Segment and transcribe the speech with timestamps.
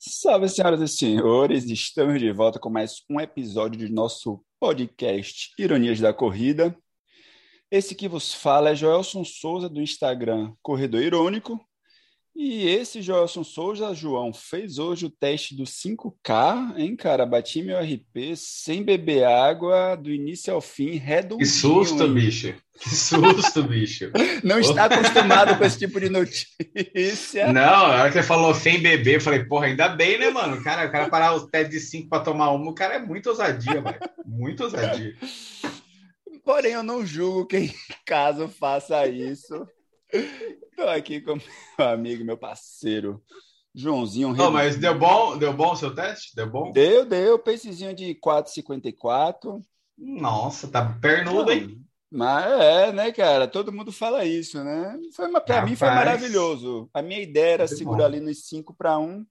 [0.00, 1.68] Salve, senhoras e senhores!
[1.68, 6.78] Estamos de volta com mais um episódio de nosso podcast Ironias da Corrida.
[7.68, 11.60] Esse que vos fala é Joelson Souza, do Instagram Corredor Irônico.
[12.40, 17.26] E esse Joelson Souza, João, fez hoje o teste do 5K, hein, cara?
[17.26, 21.40] Bati meu RP sem beber água, do início ao fim, redondinho.
[21.40, 22.14] Que susto, hein?
[22.14, 22.54] bicho!
[22.78, 24.12] Que susto, bicho!
[24.44, 27.52] Não está acostumado com esse tipo de notícia.
[27.52, 30.58] Não, a hora que você falou sem beber, eu falei, porra, ainda bem, né, mano?
[30.58, 32.98] O cara, o cara parar os testes de 5 para tomar uma, o cara é
[33.00, 33.98] muito ousadia, velho.
[34.24, 35.16] Muito ousadia.
[36.44, 37.74] Porém, eu não julgo quem
[38.06, 39.66] caso faça isso.
[40.12, 41.36] Estou aqui com
[41.78, 43.22] meu amigo, meu parceiro,
[43.74, 44.34] Joãozinho.
[44.34, 46.34] Não, mas deu bom, deu bom o seu teste?
[46.34, 46.72] Deu bom?
[46.72, 47.38] Deu, deu.
[47.38, 49.60] Pacezinho de 4,54.
[49.96, 51.84] Nossa, tá pernudo, hein?
[52.10, 53.46] Mas é, né, cara?
[53.46, 54.96] Todo mundo fala isso, né?
[55.14, 56.88] Foi para mim foi maravilhoso.
[56.94, 58.16] A minha ideia era segurar bom.
[58.16, 59.26] ali nos 5 para 1.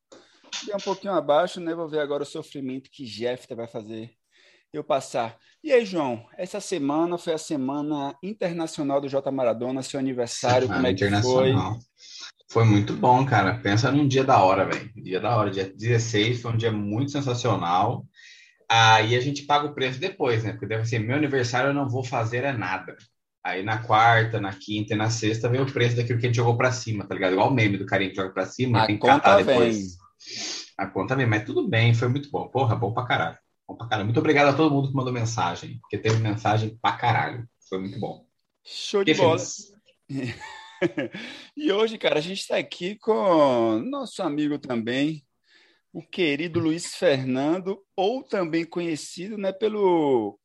[0.65, 1.73] Deu um pouquinho abaixo, né?
[1.73, 4.11] Vou ver agora o sofrimento que Jeff vai fazer
[4.73, 5.37] eu passar.
[5.63, 10.83] E aí, João, essa semana foi a semana internacional do J Maradona, seu aniversário, semana
[10.83, 11.53] como é que foi?
[12.49, 13.55] Foi muito bom, cara.
[13.55, 14.89] Pensa num dia da hora, velho.
[14.95, 18.05] Dia da hora, dia 16, foi um dia muito sensacional.
[18.69, 20.51] Aí a gente paga o preço depois, né?
[20.51, 22.95] Porque deve ser meu aniversário, eu não vou fazer é nada.
[23.43, 26.35] Aí na quarta, na quinta e na sexta vem o preço daquilo que a gente
[26.35, 27.33] jogou pra cima, tá ligado?
[27.33, 29.77] Igual o meme do carinha que joga pra cima, a tem que catar depois.
[29.77, 29.87] Vem.
[30.77, 32.47] A conta vem, mas tudo bem, foi muito bom.
[32.49, 33.37] Porra, bom pra caralho.
[33.67, 34.05] Bom pra caralho.
[34.05, 37.47] Muito obrigado a todo mundo que mandou mensagem, porque teve mensagem pra caralho.
[37.67, 38.25] Foi muito bom.
[38.63, 39.41] Show de bola.
[41.55, 45.25] e hoje, cara, a gente está aqui com nosso amigo também,
[45.91, 50.39] o querido Luiz Fernando, ou também conhecido né, pelo.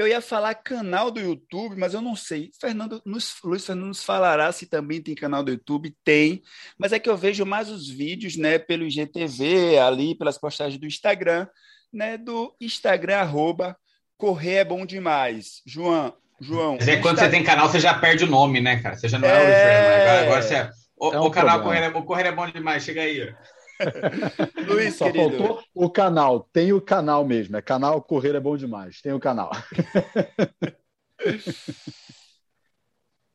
[0.00, 2.50] Eu ia falar canal do YouTube, mas eu não sei.
[2.58, 5.94] Fernando, nos, Luiz Fernando nos falará se também tem canal do YouTube.
[6.02, 6.40] Tem,
[6.78, 10.86] mas é que eu vejo mais os vídeos né, pelo IGTV, ali, pelas postagens do
[10.86, 11.46] Instagram,
[11.92, 13.76] né, do Instagram, arroba,
[14.16, 15.60] correr é bom demais.
[15.66, 16.78] João, João.
[16.80, 17.30] Mas é quando Instagram...
[17.30, 18.96] você tem canal, você já perde o nome, né, cara?
[18.96, 20.00] Você já não é, é o Luiz Fernando.
[20.00, 20.70] Agora, agora você é.
[20.96, 23.34] O, é um o canal correr é, o correr é bom demais, chega aí.
[24.66, 25.36] Luiz, Só querido.
[25.36, 26.48] faltou o canal.
[26.52, 27.56] Tem o canal mesmo.
[27.56, 29.00] É canal Correr é bom demais.
[29.00, 29.50] Tem o canal.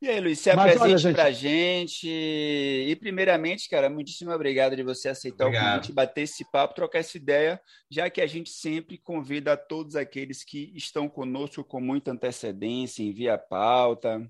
[0.01, 1.15] E aí, Luiz, se apresente olha, gente...
[1.15, 2.07] pra gente.
[2.07, 5.65] E, primeiramente, cara, muitíssimo obrigado de você aceitar obrigado.
[5.65, 9.95] o convite, bater esse papo, trocar essa ideia, já que a gente sempre convida todos
[9.95, 14.29] aqueles que estão conosco com muita antecedência, envia pauta.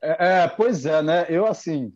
[0.00, 1.26] É, é, pois é, né?
[1.28, 1.92] Eu, assim,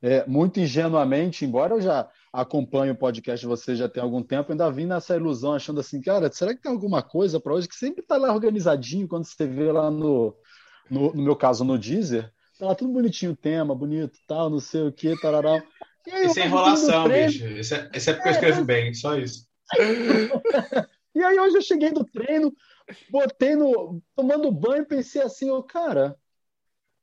[0.00, 4.52] é, muito ingenuamente, embora eu já acompanhe o podcast de vocês já tem algum tempo,
[4.52, 7.74] ainda vim nessa ilusão achando assim, cara, será que tem alguma coisa para hoje que
[7.74, 10.36] sempre está lá organizadinho quando você vê lá no,
[10.88, 14.82] no, no, meu caso no Deezer, tá lá tudo bonitinho, tema, bonito, tal, não sei
[14.82, 15.62] o que, tarará.
[16.06, 17.46] E aí, isso é enrolação, bicho.
[17.46, 19.46] Isso é, isso é porque é, eu escrevo bem, só isso.
[21.14, 22.52] e aí hoje eu cheguei do treino,
[23.10, 24.00] botei no.
[24.14, 26.16] tomando banho, pensei assim, ô, oh, cara,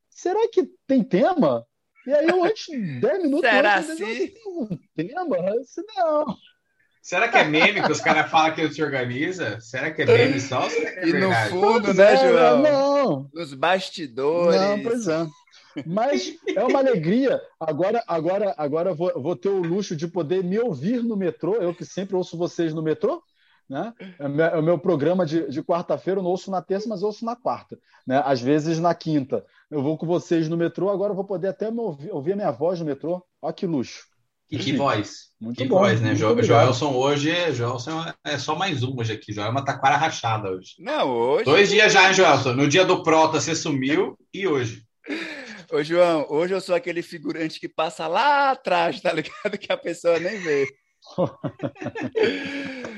[0.08, 1.66] será que tem tema?
[2.06, 2.66] E aí eu antes,
[3.00, 4.34] 10 minutos Será antes, assim?
[4.46, 5.58] Um tema?
[5.58, 6.36] Disse, não.
[7.02, 9.60] Será que é meme que os caras falam que se organiza?
[9.60, 10.64] Será que é meme só?
[10.64, 12.62] Ou será que é e no fundo, né, é, João?
[12.62, 13.30] Não.
[13.32, 14.60] Nos bastidores.
[14.60, 15.26] Não, pois é.
[15.86, 17.40] Mas é uma alegria.
[17.60, 21.54] Agora, agora, agora vou, vou ter o luxo de poder me ouvir no metrô.
[21.56, 23.22] Eu que sempre ouço vocês no metrô.
[23.68, 23.92] Né?
[24.18, 27.34] É o meu programa de, de quarta-feira, eu não ouço na terça, mas ouço na
[27.34, 27.78] quarta.
[28.06, 28.22] Né?
[28.24, 29.44] Às vezes na quinta.
[29.68, 32.50] Eu vou com vocês no metrô, agora eu vou poder até ouvir, ouvir a minha
[32.52, 33.24] voz no metrô.
[33.42, 34.04] Olha que luxo.
[34.48, 35.32] Que, que voz.
[35.40, 36.14] Muito que bom, voz, né?
[36.14, 39.32] Jo, Joelson hoje, Joelson é só mais um hoje aqui.
[39.32, 40.74] Joel é uma taquara rachada hoje.
[40.78, 41.44] Não, hoje.
[41.44, 42.52] Dois dias já, hein, Joelson?
[42.52, 44.84] No dia do Prota você sumiu e hoje.
[45.72, 49.34] Ô, João, hoje eu sou aquele figurante que passa lá atrás, tá ligado?
[49.58, 50.68] Que a pessoa nem vê.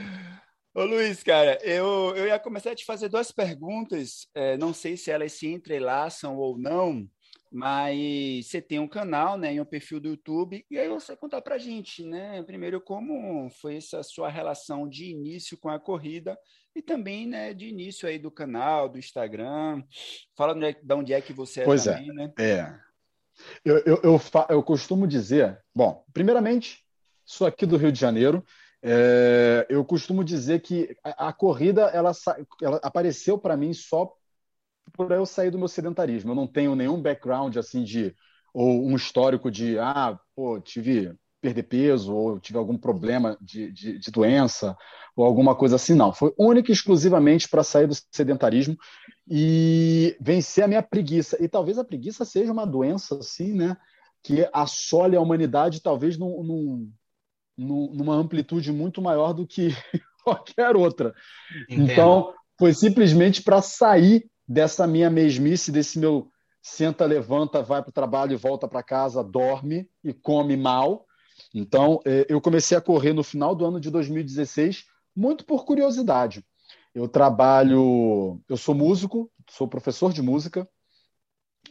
[0.79, 4.97] Ô Luiz, cara, eu, eu ia começar a te fazer duas perguntas, é, não sei
[4.97, 7.05] se elas se entrelaçam ou não,
[7.51, 11.43] mas você tem um canal, né, e um perfil do YouTube, e aí você contar
[11.43, 16.39] pra gente, né, primeiro como foi essa sua relação de início com a corrida
[16.77, 19.83] e também, né, de início aí do canal, do Instagram,
[20.37, 22.33] fala de onde é que você é pois também, é, né?
[22.39, 22.75] É,
[23.65, 26.85] eu, eu, eu, eu costumo dizer, bom, primeiramente,
[27.27, 28.45] sou aqui do Rio de Janeiro,
[28.83, 32.13] é, eu costumo dizer que a, a corrida ela,
[32.63, 34.13] ela apareceu para mim só
[34.93, 36.31] por eu sair do meu sedentarismo.
[36.31, 38.15] Eu não tenho nenhum background assim de
[38.55, 43.99] ou um histórico de ah, pô, tive perder peso ou tive algum problema de, de,
[43.99, 44.77] de doença
[45.17, 45.95] ou alguma coisa assim.
[45.95, 48.77] Não, foi única e exclusivamente para sair do sedentarismo
[49.29, 51.37] e vencer a minha preguiça.
[51.43, 53.77] E talvez a preguiça seja uma doença assim, né?
[54.23, 56.93] Que assole a humanidade, talvez num, num
[57.59, 59.69] numa amplitude muito maior do que
[60.23, 61.13] qualquer outra.
[61.69, 61.91] Entendo.
[61.91, 66.31] Então, foi simplesmente para sair dessa minha mesmice, desse meu
[66.63, 71.07] senta, levanta, vai para o trabalho, volta para casa, dorme e come mal.
[71.55, 74.85] Então, é, eu comecei a correr no final do ano de 2016,
[75.15, 76.45] muito por curiosidade.
[76.95, 80.69] Eu trabalho, eu sou músico, sou professor de música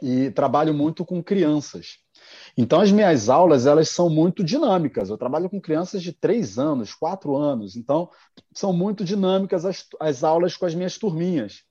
[0.02, 1.98] e trabalho muito com crianças.
[2.58, 5.10] Então, as minhas aulas elas são muito dinâmicas.
[5.10, 7.76] Eu trabalho com crianças de três anos, quatro anos.
[7.76, 8.10] Então,
[8.54, 11.64] são muito dinâmicas as, as aulas com as minhas turminhas.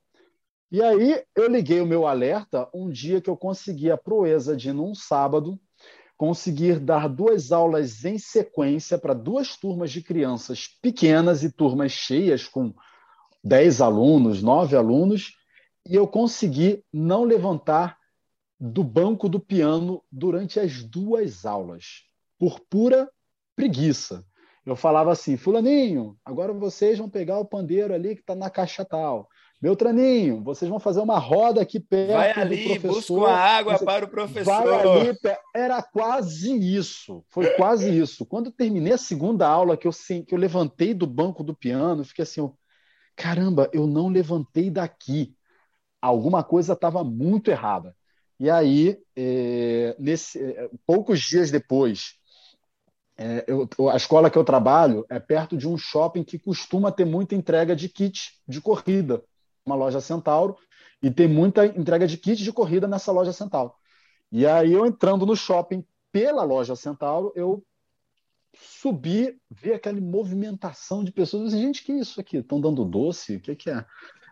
[0.70, 4.72] E aí, eu liguei o meu alerta um dia que eu consegui a proeza de,
[4.72, 5.58] num sábado,
[6.16, 12.48] conseguir dar duas aulas em sequência para duas turmas de crianças pequenas e turmas cheias,
[12.48, 12.74] com
[13.44, 15.34] dez alunos, nove alunos,
[15.88, 17.96] e eu consegui não levantar
[18.58, 22.04] do banco do piano durante as duas aulas,
[22.38, 23.10] por pura
[23.54, 24.24] preguiça.
[24.64, 28.84] Eu falava assim, fulaninho, agora vocês vão pegar o pandeiro ali que está na caixa
[28.84, 29.28] tal.
[29.60, 32.92] Beltraninho, vocês vão fazer uma roda aqui perto vai ali, do professor.
[32.94, 34.44] Busca uma água para o professor.
[34.44, 35.18] Vai ali,
[35.54, 37.24] era quase isso.
[37.28, 38.26] Foi quase isso.
[38.26, 39.92] Quando eu terminei a segunda aula, que eu,
[40.26, 42.52] que eu levantei do banco do piano, fiquei assim,
[43.14, 45.34] caramba, eu não levantei daqui.
[46.02, 47.96] Alguma coisa estava muito errada.
[48.38, 52.14] E aí, é, nesse, é, poucos dias depois,
[53.16, 57.06] é, eu, a escola que eu trabalho é perto de um shopping que costuma ter
[57.06, 59.22] muita entrega de kit de corrida,
[59.64, 60.56] uma loja Centauro,
[61.02, 63.72] e tem muita entrega de kit de corrida nessa loja Centauro.
[64.30, 67.64] E aí, eu entrando no shopping pela loja Centauro, eu
[68.54, 71.52] subi, vi aquela movimentação de pessoas.
[71.52, 72.38] Gente, que é isso aqui?
[72.38, 73.36] Estão dando doce?
[73.36, 73.84] O que, que é?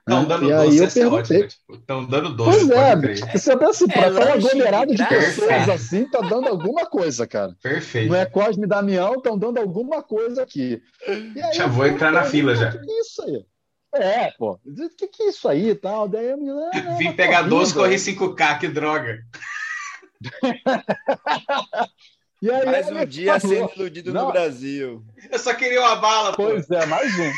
[0.06, 0.28] Estão né?
[0.28, 1.48] dando e doce, aí eu perguntei.
[1.70, 2.66] Estão dando doce.
[2.66, 2.94] Pois é,
[3.32, 7.56] você pensa, para é, um aglomerado de pessoas assim, tá dando alguma coisa, cara.
[7.62, 8.10] Perfeito.
[8.10, 10.82] Não é Cosme e Damião, estão dando alguma coisa aqui.
[11.08, 12.68] Aí, já vou entrar na fila já.
[12.68, 13.46] O que é isso aí?
[13.94, 16.06] É, pô, o que, que é isso aí e tal?
[16.06, 19.24] Daí a menina, é, Vim pegar doce, corri 5K, que droga.
[22.42, 25.02] aí, mais um dia falou, sendo iludido não, no Brasil.
[25.30, 26.74] Eu só queria uma bala, Pois pô.
[26.74, 27.32] é, mais um.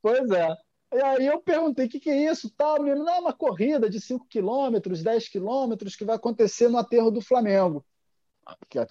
[0.00, 0.56] Pois é.
[0.92, 3.88] E aí eu perguntei o que, que é isso, tal, menino, não, é uma corrida
[3.88, 7.84] de 5 quilômetros, 10 quilômetros que vai acontecer no aterro do Flamengo.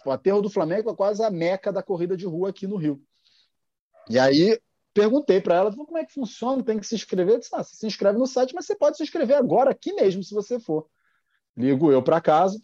[0.05, 3.01] O aterro do Flamengo é quase a meca da corrida de rua aqui no Rio.
[4.09, 4.57] E aí
[4.93, 7.39] perguntei para ela como é que funciona, tem que se inscrever.
[7.39, 10.23] Disse, ah, você se inscreve no site, mas você pode se inscrever agora, aqui mesmo,
[10.23, 10.87] se você for.
[11.57, 12.57] Ligo eu para casa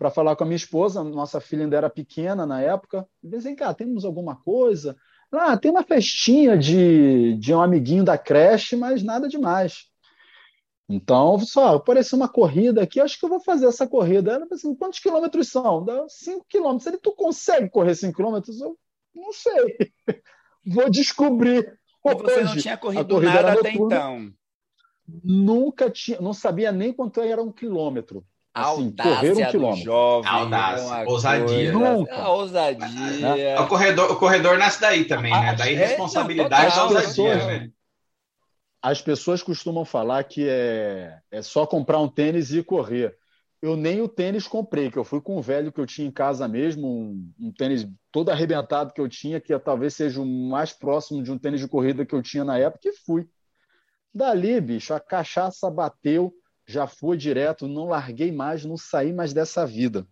[0.00, 3.06] para falar com a minha esposa, nossa filha ainda era pequena na época.
[3.22, 4.96] Vem cá, temos alguma coisa?
[5.32, 9.90] Ah, tem uma festinha de, de um amiguinho da creche, mas nada demais.
[10.88, 14.32] Então, só apareceu uma corrida aqui, acho que eu vou fazer essa corrida.
[14.32, 15.84] Ela assim, quantos quilômetros são?
[15.84, 16.86] Dá 5 quilômetros.
[16.88, 18.60] Ele, tu consegue correr 5 quilômetros?
[18.60, 18.76] Eu
[19.14, 19.76] não sei.
[20.66, 21.78] vou descobrir.
[22.04, 24.32] E você não tinha corrido nada até então?
[25.22, 28.24] Nunca tinha, não sabia nem quanto era um quilômetro.
[28.60, 29.84] Assim, correr um quilômetro.
[29.84, 31.72] Jovem, Audácia, é ousadia.
[31.72, 32.14] Nunca.
[32.14, 33.38] A ousadia.
[33.38, 33.60] É.
[33.60, 35.54] O, corredor, o corredor nasce daí também, né?
[35.54, 37.70] Daí é, responsabilidade não, ousadia, pessoas, né?
[38.82, 43.14] As pessoas costumam falar que é, é só comprar um tênis e correr.
[43.62, 46.10] Eu nem o tênis comprei, que eu fui com o velho que eu tinha em
[46.10, 50.72] casa mesmo, um, um tênis todo arrebentado que eu tinha, que talvez seja o mais
[50.72, 53.28] próximo de um tênis de corrida que eu tinha na época, e fui.
[54.14, 56.32] Dali, bicho, a cachaça bateu,
[56.70, 60.06] já foi direto, não larguei mais, não saí mais dessa vida.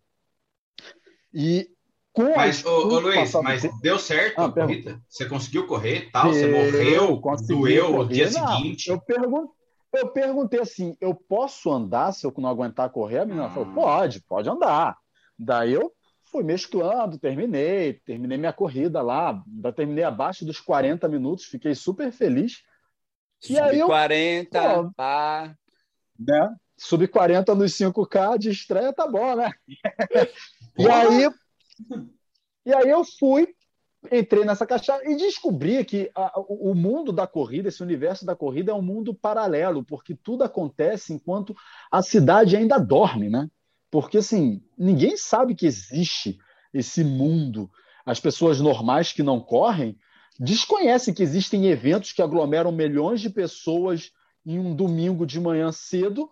[1.33, 1.71] E
[2.12, 3.79] com mas, ô, ô Luiz, mas tempo...
[3.81, 5.00] deu certo ah, a corrida?
[5.09, 6.33] Você conseguiu correr tal?
[6.33, 7.21] Você morreu?
[7.47, 8.00] Doeu correr?
[8.00, 8.91] o dia não, seguinte?
[8.91, 9.47] Eu, pergun
[9.95, 13.21] eu perguntei assim: eu posso andar se eu não aguentar correr?
[13.21, 13.50] A menina ah.
[13.50, 14.97] falou: pode, pode andar.
[15.38, 15.93] Daí eu
[16.25, 22.11] fui mesclando, terminei, terminei minha corrida lá, ainda terminei abaixo dos 40 minutos, fiquei super
[22.11, 22.62] feliz.
[23.49, 25.55] E aí eu, 40, pô, pá
[26.19, 26.55] né?
[26.77, 29.53] Sub 40 nos 5K de estreia tá bom, né?
[30.79, 31.29] e aí
[32.69, 33.49] e aí eu fui,
[34.13, 38.73] entrei nessa caixa e descobri que a, o mundo da corrida, esse universo da corrida
[38.73, 41.57] é um mundo paralelo, porque tudo acontece enquanto
[41.91, 43.49] a cidade ainda dorme, né?
[43.91, 46.39] Porque assim, ninguém sabe que existe
[46.75, 47.71] esse mundo.
[48.05, 49.97] As pessoas normais que não correm
[50.39, 54.13] desconhecem que existem eventos que aglomeram milhões de pessoas
[54.49, 56.31] em um domingo de manhã cedo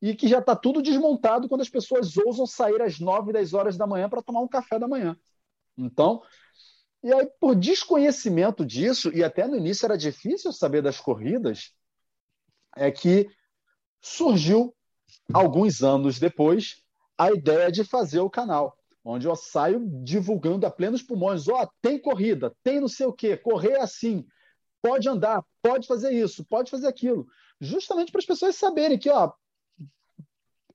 [0.00, 3.76] e que já está tudo desmontado quando as pessoas ousam sair às 9, 10 horas
[3.76, 5.18] da manhã para tomar um café da manhã.
[5.76, 6.22] Então,
[7.02, 11.72] e aí, por desconhecimento disso, e até no início era difícil saber das corridas,
[12.76, 13.28] é que
[14.00, 14.72] surgiu,
[15.32, 16.82] alguns anos depois,
[17.18, 18.78] a ideia de fazer o canal.
[19.04, 21.46] onde eu saio divulgando a plenos pulmões.
[21.48, 24.26] Ó, oh, tem corrida, tem não sei o quê, correr é assim,
[24.82, 27.26] pode andar, pode fazer isso, pode fazer aquilo.
[27.60, 29.32] Justamente para as pessoas saberem que, ó,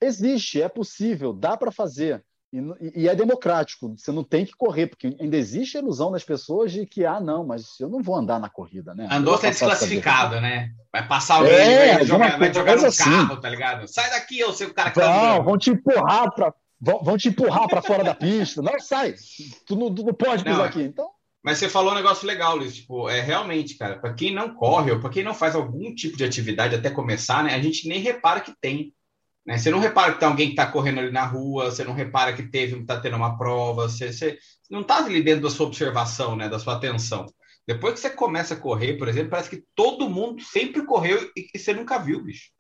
[0.02, 2.24] existe, é possível, dá para fazer.
[2.52, 6.24] E, e, é democrático, você não tem que correr, porque ainda existe a ilusão das
[6.24, 9.08] pessoas de que, ah, não, mas eu não vou andar na corrida, né?
[9.10, 10.72] Andou ser desclassificado, né?
[10.92, 13.04] Vai passar alguém, é, vai jogar, vai jogar no assim.
[13.06, 13.88] carro, tá ligado?
[13.88, 17.18] Sai daqui, eu sei o cara que tá Não, vão te empurrar para vão, vão
[17.18, 18.62] te empurrar para fora da pista.
[18.62, 19.16] Não, sai,
[19.66, 20.82] tu não, tu não pode pisar não, aqui.
[20.82, 21.10] Então,
[21.44, 22.76] mas você falou um negócio legal, Luiz.
[22.76, 26.16] Tipo, é realmente, cara, para quem não corre ou para quem não faz algum tipo
[26.16, 28.94] de atividade até começar, né, a gente nem repara que tem.
[29.46, 29.58] Né?
[29.58, 32.34] Você não repara que tem alguém que está correndo ali na rua, você não repara
[32.34, 34.38] que teve, está tendo uma prova, você, você
[34.70, 37.26] não está ali dentro da sua observação, né, da sua atenção.
[37.68, 41.48] Depois que você começa a correr, por exemplo, parece que todo mundo sempre correu e
[41.58, 42.52] você nunca viu, bicho.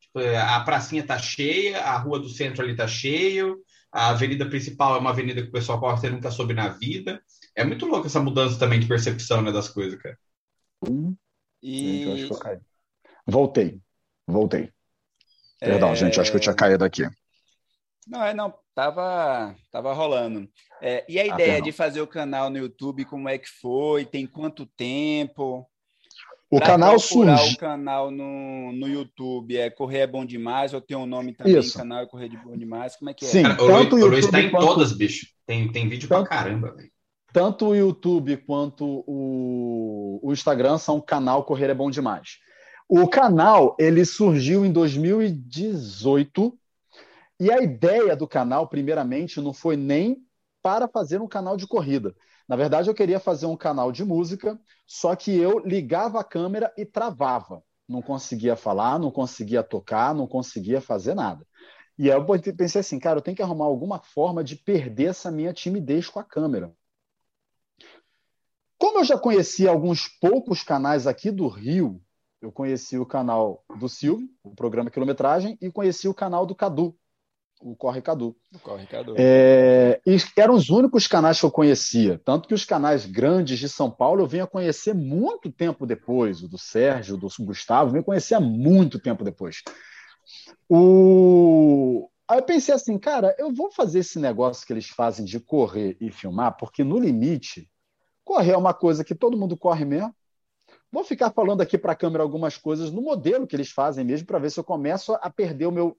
[0.00, 3.58] Tipo, a pracinha tá cheia, a rua do centro ali tá cheio,
[3.92, 7.22] a avenida principal é uma avenida que o pessoal corre, você nunca soube na vida.
[7.54, 10.18] É muito louco essa mudança também de percepção né, das coisas, cara.
[11.62, 12.28] E...
[13.26, 13.80] Voltei,
[14.26, 14.72] voltei.
[15.58, 15.96] Perdão, é...
[15.96, 17.02] gente, acho que eu tinha caído aqui.
[18.06, 20.48] Não, é não, tava, tava rolando.
[20.80, 23.48] É, e a ah, ideia ah, de fazer o canal no YouTube, como é que
[23.48, 24.06] foi?
[24.06, 25.68] Tem quanto tempo?
[26.50, 27.54] O pra canal surge.
[27.54, 31.58] o canal no, no YouTube é Correr é Bom Demais, ou tem um nome também,
[31.58, 31.76] Isso.
[31.76, 33.28] canal é Correr de Bom Demais, como é que é?
[33.28, 34.66] Sim, Cara, o, Luiz, o Luiz tá em quanto...
[34.66, 35.26] todas, bicho.
[35.46, 36.90] Tem, tem vídeo tanto, pra caramba, velho.
[37.32, 42.38] Tanto o YouTube quanto o, o Instagram são canal Correr é Bom Demais.
[42.88, 46.58] O canal ele surgiu em 2018
[47.38, 50.16] e a ideia do canal, primeiramente, não foi nem
[50.62, 52.14] para fazer um canal de corrida.
[52.48, 56.72] Na verdade, eu queria fazer um canal de música, só que eu ligava a câmera
[56.78, 57.62] e travava.
[57.86, 61.46] Não conseguia falar, não conseguia tocar, não conseguia fazer nada.
[61.98, 62.24] E aí eu
[62.54, 66.20] pensei assim, cara, eu tenho que arrumar alguma forma de perder essa minha timidez com
[66.20, 66.72] a câmera.
[68.78, 72.00] Como eu já conhecia alguns poucos canais aqui do Rio,
[72.40, 76.96] eu conheci o canal do Silvio, o programa Quilometragem, e conheci o canal do Cadu,
[77.60, 78.36] o Corre Cadu.
[78.54, 79.14] O Corre Cadu.
[79.18, 82.20] É, e eram os únicos canais que eu conhecia.
[82.24, 86.42] Tanto que os canais grandes de São Paulo eu vinha conhecer muito tempo depois.
[86.42, 89.62] O do Sérgio, o do Gustavo, eu vinha conhecer há muito tempo depois.
[90.68, 92.10] O...
[92.28, 95.96] Aí eu pensei assim, cara, eu vou fazer esse negócio que eles fazem de correr
[96.00, 97.70] e filmar, porque no limite,
[98.22, 100.14] correr é uma coisa que todo mundo corre mesmo.
[100.92, 104.26] Vou ficar falando aqui para a câmera algumas coisas no modelo que eles fazem mesmo,
[104.26, 105.96] para ver se eu começo a perder o meu,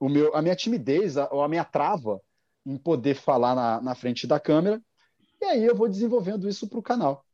[0.00, 2.20] o meu, a minha timidez a, ou a minha trava
[2.66, 4.82] em poder falar na, na frente da câmera.
[5.40, 7.24] E aí eu vou desenvolvendo isso para o canal.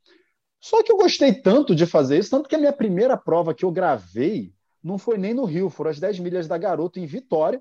[0.60, 3.64] Só que eu gostei tanto de fazer isso, tanto que a minha primeira prova que
[3.64, 7.60] eu gravei não foi nem no Rio, foram as 10 milhas da Garoto em Vitória,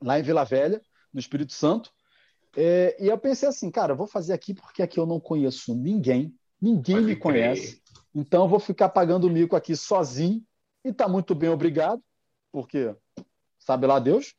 [0.00, 0.80] lá em Vila Velha,
[1.12, 1.90] no Espírito Santo.
[2.56, 5.74] É, e eu pensei assim, cara, eu vou fazer aqui porque aqui eu não conheço
[5.74, 7.82] ninguém, ninguém Pode me conhece.
[8.14, 10.42] Então eu vou ficar pagando mico aqui sozinho
[10.84, 12.02] e tá muito bem, obrigado,
[12.50, 12.94] porque
[13.66, 14.34] sabe lá Deus.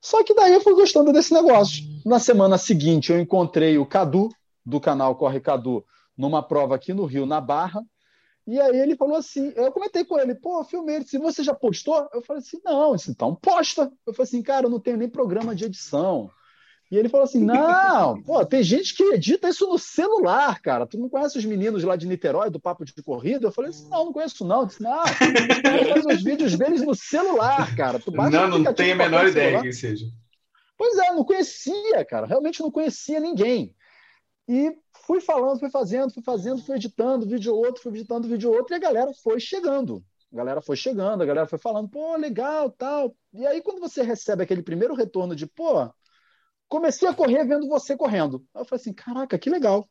[0.00, 1.82] Só que daí eu fui gostando desse negócio.
[2.06, 4.28] Na semana seguinte eu encontrei o Cadu,
[4.64, 5.84] do canal Corre Cadu,
[6.16, 7.84] numa prova aqui no Rio, na Barra.
[8.46, 12.08] E aí ele falou assim, eu comentei com ele, pô, filmei, se você já postou?
[12.12, 13.90] Eu falei assim, não, disse, então posta.
[14.06, 16.30] Eu falei assim, cara, eu não tenho nem programa de edição.
[16.90, 20.86] E ele falou assim: não, pô, tem gente que edita isso no celular, cara.
[20.86, 23.46] Tu não conhece os meninos lá de Niterói, do Papo de Corrida?
[23.46, 24.60] Eu falei assim: não, não conheço, não.
[24.60, 27.98] Eu disse, não, faz os vídeos deles no celular, cara.
[27.98, 30.06] Tu não, não tenho a menor ideia que seja.
[30.76, 32.26] Pois é, não conhecia, cara.
[32.26, 33.74] Realmente não conhecia ninguém.
[34.48, 34.76] E
[35.06, 38.76] fui falando, fui fazendo, fui fazendo, fui editando vídeo outro, fui editando vídeo outro, e
[38.76, 40.04] a galera foi chegando.
[40.32, 43.14] A galera foi chegando, a galera foi falando, pô, legal, tal.
[43.32, 45.88] E aí, quando você recebe aquele primeiro retorno de, pô,
[46.68, 48.44] comecei a correr vendo você correndo.
[48.54, 49.88] eu falei assim, caraca, que legal.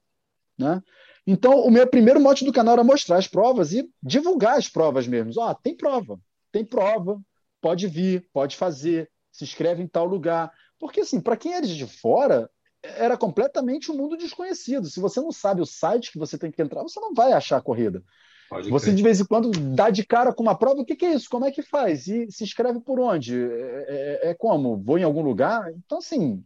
[0.58, 0.82] Né?
[1.25, 5.08] Então, o meu primeiro mote do canal era mostrar as provas e divulgar as provas
[5.08, 5.32] mesmo.
[5.38, 6.20] Ó, oh, tem prova,
[6.51, 7.20] tem prova,
[7.62, 10.51] pode vir, pode fazer, se inscreve em tal lugar.
[10.77, 12.50] Porque, assim, para quem era de fora,
[12.84, 14.88] era completamente um mundo desconhecido.
[14.89, 17.58] Se você não sabe o site que você tem que entrar, você não vai achar
[17.58, 18.03] a corrida.
[18.50, 18.96] Pode você, crer.
[18.96, 21.30] de vez em quando, dá de cara com uma prova, o que, que, é isso?
[21.30, 22.08] Como é que faz?
[22.08, 23.42] E se inscreve por onde?
[23.42, 24.77] É, é, é como?
[24.77, 25.72] Vou em algum lugar?
[25.72, 26.44] Então, assim,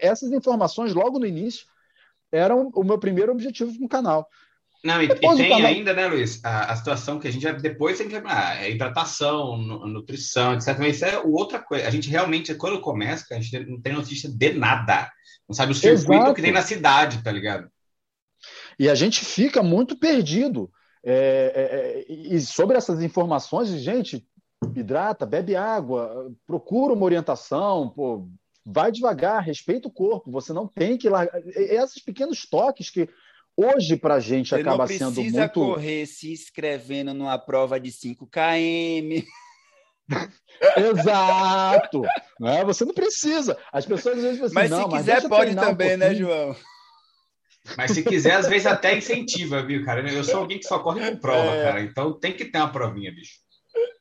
[0.00, 1.66] essas informações, logo no início,
[2.32, 4.28] eram o meu primeiro objetivo com o canal.
[4.84, 5.66] Não, e, e tem canal...
[5.66, 9.56] ainda, né, Luiz, a, a, situação que a gente depois tem que ah, é hidratação,
[9.56, 10.76] nutrição, etc.
[10.78, 11.86] Mas isso é outra coisa.
[11.86, 15.10] A gente realmente, quando começa, a gente não tem notícia de nada.
[15.48, 16.34] Não sabe o circuito Exato.
[16.34, 17.68] que tem na cidade, tá ligado?
[18.78, 20.70] E a gente fica muito perdido.
[21.02, 24.26] É, é, é e sobre essas informações, gente,
[24.74, 28.28] hidrata, bebe água, procura uma orientação, pô,
[28.66, 30.30] vai devagar, respeita o corpo.
[30.32, 31.40] Você não tem que largar.
[31.54, 33.08] Esses pequenos toques que
[33.56, 35.16] hoje para a gente Você acaba sendo muito.
[35.16, 39.24] Não precisa correr se inscrevendo numa prova de 5 km.
[40.76, 42.02] Exato.
[42.40, 42.64] Né?
[42.64, 43.56] Você não precisa.
[43.72, 46.56] As pessoas às vezes assim, mas se quiser pode também, um né, João?
[47.76, 50.08] Mas se quiser, às vezes até incentiva, viu, cara?
[50.08, 51.64] Eu sou alguém que só corre com prova, é...
[51.64, 51.82] cara.
[51.82, 53.38] Então tem que ter uma provinha, bicho.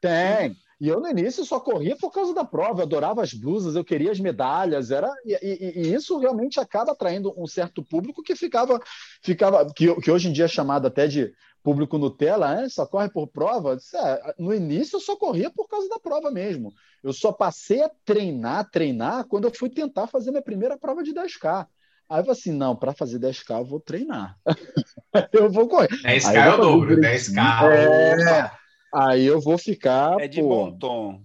[0.01, 0.55] Tem.
[0.79, 3.83] E eu no início só corria por causa da prova, eu adorava as blusas, eu
[3.83, 8.35] queria as medalhas, era e, e, e isso realmente acaba atraindo um certo público que
[8.35, 8.79] ficava,
[9.21, 12.69] ficava que, que hoje em dia é chamado até de público Nutella, né?
[12.69, 13.77] só corre por prova.
[13.95, 16.71] É, no início eu só corria por causa da prova mesmo.
[17.01, 21.11] Eu só passei a treinar, treinar quando eu fui tentar fazer minha primeira prova de
[21.11, 21.67] 10K.
[22.07, 24.37] Aí eu falei assim, não, para fazer 10K eu vou treinar.
[25.33, 25.87] eu vou correr.
[25.87, 27.71] 10K é o dobro, 10K.
[27.71, 28.51] É,
[28.95, 30.19] aí eu vou ficar.
[30.19, 31.21] É de pô, bom tom.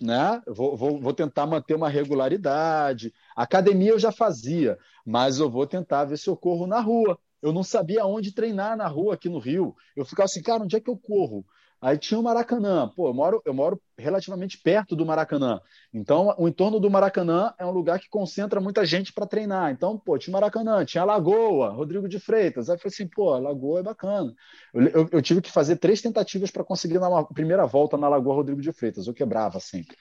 [0.00, 0.42] Né?
[0.46, 3.12] Vou, vou, vou tentar manter uma regularidade.
[3.34, 7.18] Academia eu já fazia, mas eu vou tentar ver se eu corro na rua.
[7.40, 9.74] Eu não sabia onde treinar na rua aqui no Rio.
[9.94, 11.46] Eu ficava assim, cara, onde é que eu corro?
[11.86, 12.90] Aí tinha o Maracanã.
[12.96, 15.60] Pô, eu moro, eu moro relativamente perto do Maracanã.
[15.94, 19.70] Então, o entorno do Maracanã é um lugar que concentra muita gente para treinar.
[19.70, 22.68] Então, pô, tinha Maracanã, tinha Lagoa, Rodrigo de Freitas.
[22.68, 24.34] Aí eu falei assim, pô, Lagoa é bacana.
[24.74, 28.34] Eu, eu, eu tive que fazer três tentativas para conseguir na primeira volta na Lagoa
[28.34, 29.06] Rodrigo de Freitas.
[29.06, 29.96] Eu quebrava sempre.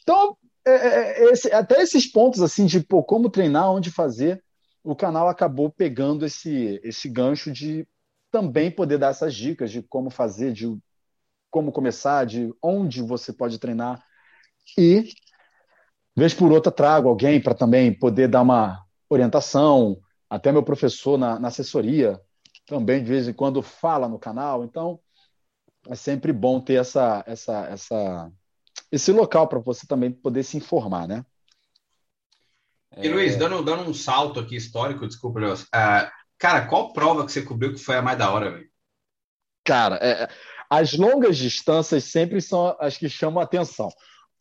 [0.00, 4.42] Então, é, é, é, esse, até esses pontos assim de pô, como treinar, onde fazer,
[4.82, 7.86] o canal acabou pegando esse, esse gancho de
[8.30, 10.66] também poder dar essas dicas de como fazer, de
[11.56, 14.04] como começar, de onde você pode treinar.
[14.76, 15.08] E,
[16.14, 19.98] vez por outra, trago alguém para também poder dar uma orientação.
[20.28, 22.20] Até meu professor na, na assessoria
[22.66, 24.64] também, de vez em quando, fala no canal.
[24.64, 25.00] Então,
[25.88, 28.30] é sempre bom ter essa, essa, essa,
[28.92, 31.24] esse local para você também poder se informar, né?
[32.98, 33.38] E Luiz, é.
[33.38, 35.62] dando, dando um salto aqui histórico, desculpa, Leos.
[35.62, 38.68] Uh, cara, qual prova que você cobriu que foi a mais da hora, velho?
[39.64, 40.28] Cara, é,
[40.70, 43.88] as longas distâncias sempre são as que chamam a atenção.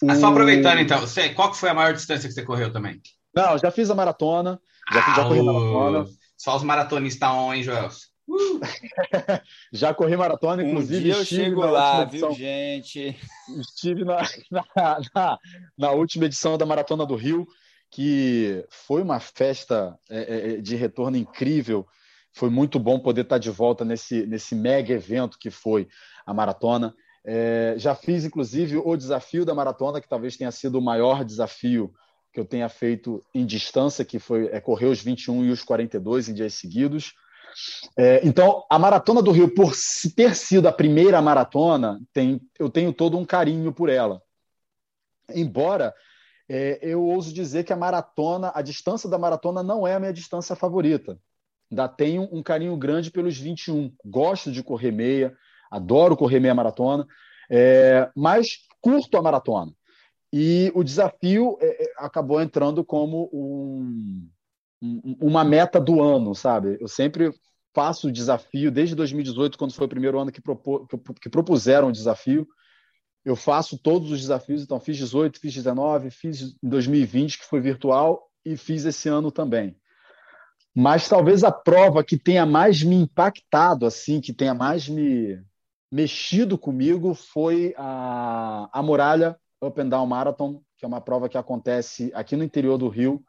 [0.01, 0.15] O...
[0.15, 3.01] só aproveitando, então, você, qual que foi a maior distância que você correu também?
[3.35, 4.59] Não, já fiz a maratona.
[4.91, 5.45] Já, ah, já corri o...
[5.45, 6.05] maratona.
[6.37, 7.89] Só os maratonistas on, hein, Joel?
[8.27, 8.59] Uh!
[9.71, 10.99] já corri maratona, inclusive.
[10.99, 13.17] Um dia eu chego lá, viu, gente?
[13.59, 15.39] Estive na, na, na,
[15.77, 17.47] na, última edição da Maratona do Rio,
[17.91, 21.87] que foi uma festa é, é, de retorno incrível
[22.35, 25.87] foi muito bom poder estar de volta nesse, nesse mega evento que foi
[26.25, 26.93] a maratona.
[27.23, 31.93] É, já fiz, inclusive, o desafio da maratona, que talvez tenha sido o maior desafio
[32.33, 36.27] que eu tenha feito em distância, que foi é, correr os 21 e os 42
[36.27, 37.13] em dias seguidos.
[37.97, 39.71] É, então, a maratona do Rio, por
[40.13, 44.21] ter sido a primeira maratona, tem, eu tenho todo um carinho por ela.
[45.33, 45.95] Embora
[46.49, 50.11] é, eu ouso dizer que a maratona, a distância da maratona não é a minha
[50.11, 51.17] distância favorita
[51.71, 53.91] ainda tenho um carinho grande pelos 21.
[54.05, 55.35] Gosto de correr meia,
[55.69, 57.05] adoro correr meia maratona,
[57.49, 59.71] é, mas curto a maratona.
[60.31, 64.29] E o desafio é, é acabou entrando como um,
[64.81, 66.77] um, uma meta do ano, sabe?
[66.79, 67.33] Eu sempre
[67.73, 70.87] faço o desafio, desde 2018, quando foi o primeiro ano que, propô,
[71.21, 72.47] que propuseram o desafio,
[73.25, 77.59] eu faço todos os desafios, então fiz 18, fiz 19, fiz em 2020, que foi
[77.59, 79.75] virtual, e fiz esse ano também.
[80.75, 85.41] Mas talvez a prova que tenha mais me impactado, assim, que tenha mais me
[85.89, 91.37] mexido comigo, foi a, a Muralha Up and Down Marathon, que é uma prova que
[91.37, 93.23] acontece aqui no interior do Rio,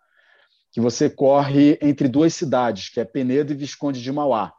[0.73, 4.53] que você corre entre duas cidades, que é Penedo e Visconde de Mauá.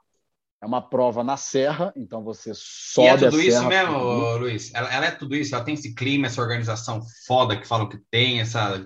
[0.61, 4.73] É uma prova na serra, então você sobe e é tudo isso mesmo, Luiz?
[4.73, 5.53] Ela, ela, é tudo isso?
[5.53, 8.83] Ela tem esse clima, essa organização foda que falam que tem, essa,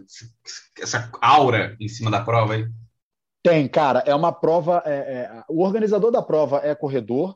[0.77, 2.67] essa aura em cima da prova aí?
[3.43, 4.03] Tem, cara.
[4.05, 4.83] É uma prova.
[4.85, 7.35] É, é, o organizador da prova é corredor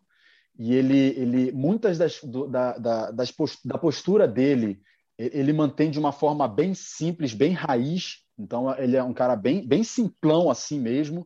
[0.57, 4.81] e ele, ele muitas das, do, da, da, das post, da postura dele
[5.17, 8.17] ele mantém de uma forma bem simples, bem raiz.
[8.37, 11.25] Então ele é um cara bem, bem simplão assim mesmo.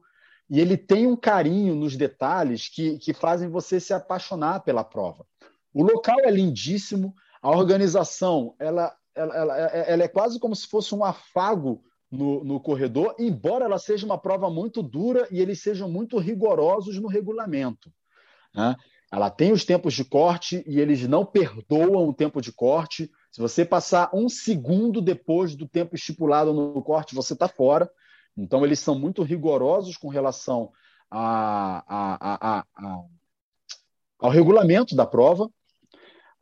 [0.50, 5.26] E ele tem um carinho nos detalhes que, que fazem você se apaixonar pela prova.
[5.74, 10.94] O local é lindíssimo, a organização ela, ela, ela, ela é quase como se fosse
[10.94, 15.90] um afago no, no corredor, embora ela seja uma prova muito dura e eles sejam
[15.90, 17.92] muito rigorosos no regulamento.
[18.54, 18.76] Né?
[19.12, 23.10] Ela tem os tempos de corte e eles não perdoam o tempo de corte.
[23.32, 27.90] Se você passar um segundo depois do tempo estipulado no corte, você está fora.
[28.38, 30.72] Então, eles são muito rigorosos com relação
[31.10, 33.04] a, a, a,
[34.20, 35.50] ao regulamento da prova,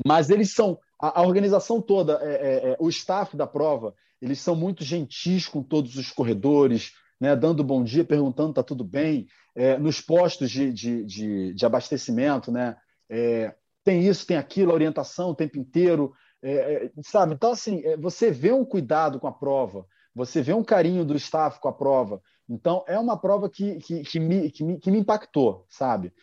[0.06, 0.80] mas eles são.
[1.00, 5.62] A, organização toda, é, é, é, o staff da prova, eles são muito gentis com
[5.62, 10.72] todos os corredores, né, dando bom dia, perguntando está tudo bem, é, nos postos de,
[10.72, 12.76] de, de, de abastecimento, né,
[13.10, 17.34] é, tem isso, tem aquilo, orientação o tempo inteiro, é, é, sabe?
[17.34, 21.16] Então, assim, é, você vê um cuidado com a prova, você vê um carinho do
[21.16, 22.22] staff com a prova.
[22.50, 26.14] Então, é uma prova que, que, que, me, que, me, que me impactou, sabe?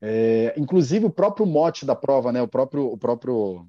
[0.00, 2.40] É, inclusive, o próprio mote da prova, né?
[2.40, 3.66] o, próprio, o próprio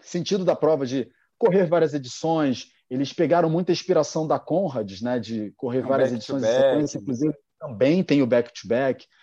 [0.00, 5.52] sentido da prova de correr várias edições, eles pegaram muita inspiração da Conrads, né, de
[5.56, 9.04] correr várias edições de sequência, inclusive também tem o back-to-back.
[9.04, 9.16] -back.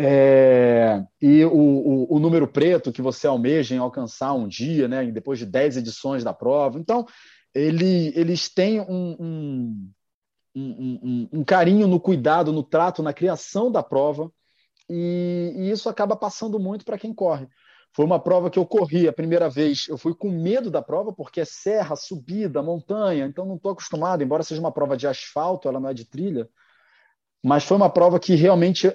[0.00, 5.04] É, e o, o, o, número preto que você almeja em alcançar um dia, né,
[5.10, 6.78] depois de 10 edições da prova.
[6.78, 7.04] Então,
[7.52, 9.90] ele, eles têm um, um,
[10.54, 14.30] um, um, carinho no cuidado, no trato, na criação da prova,
[14.88, 17.48] e, e isso acaba passando muito para quem corre.
[17.92, 19.86] Foi uma prova que eu corri a primeira vez.
[19.88, 24.22] Eu fui com medo da prova, porque é serra, subida, montanha, então não estou acostumado,
[24.22, 26.48] embora seja uma prova de asfalto, ela não é de trilha.
[27.42, 28.92] Mas foi uma prova que realmente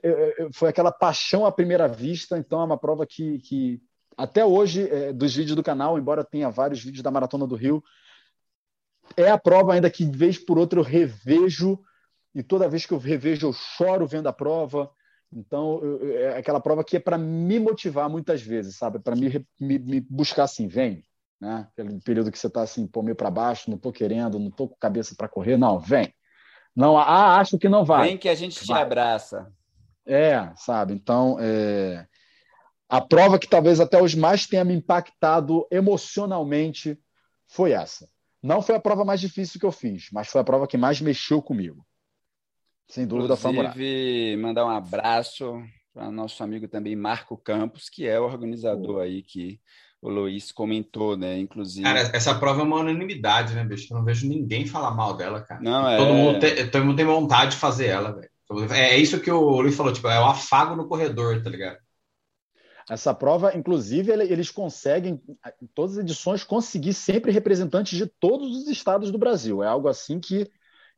[0.54, 2.38] foi aquela paixão à primeira vista.
[2.38, 3.82] Então é uma prova que, que
[4.18, 7.84] até hoje, é, dos vídeos do canal, embora tenha vários vídeos da Maratona do Rio,
[9.18, 11.80] é a prova ainda que, vez por outra, eu revejo.
[12.34, 14.90] E toda vez que eu revejo, eu choro vendo a prova.
[15.36, 19.00] Então, é aquela prova que é para me motivar muitas vezes, sabe?
[19.00, 21.04] Para me, me, me, buscar assim, vem,
[21.42, 21.68] né?
[21.72, 24.70] Aquele período que você está assim, pô, meio para baixo, não estou querendo, não estou
[24.70, 26.14] com cabeça para correr, não, vem.
[26.76, 28.10] Não, ah, acho que não vai.
[28.10, 29.52] Vem que a gente te abraça.
[30.06, 30.94] É, sabe?
[30.94, 32.06] Então, é...
[32.90, 37.00] a prova que talvez até hoje mais tenha me impactado emocionalmente
[37.48, 38.08] foi essa.
[38.42, 41.00] Não foi a prova mais difícil que eu fiz, mas foi a prova que mais
[41.00, 41.86] mexeu comigo.
[42.88, 48.24] Sem dúvida, Inclusive, mandar um abraço para nosso amigo também Marco Campos, que é o
[48.24, 49.60] organizador aí que
[50.02, 51.40] o Luiz comentou, né?
[51.40, 51.84] Inclusive.
[51.84, 53.94] Cara, essa prova é uma unanimidade, né, bicho?
[53.94, 55.62] Eu não vejo ninguém falar mal dela, cara.
[55.62, 55.98] Não, é...
[55.98, 58.30] todo, mundo tem, todo mundo tem vontade de fazer ela, velho.
[58.72, 61.78] É, é isso que o Luiz falou, tipo, é o afago no corredor, tá ligado?
[62.90, 65.22] Essa prova, inclusive, eles conseguem,
[65.62, 69.64] em todas as edições, conseguir sempre representantes de todos os estados do Brasil.
[69.64, 70.50] É algo assim que.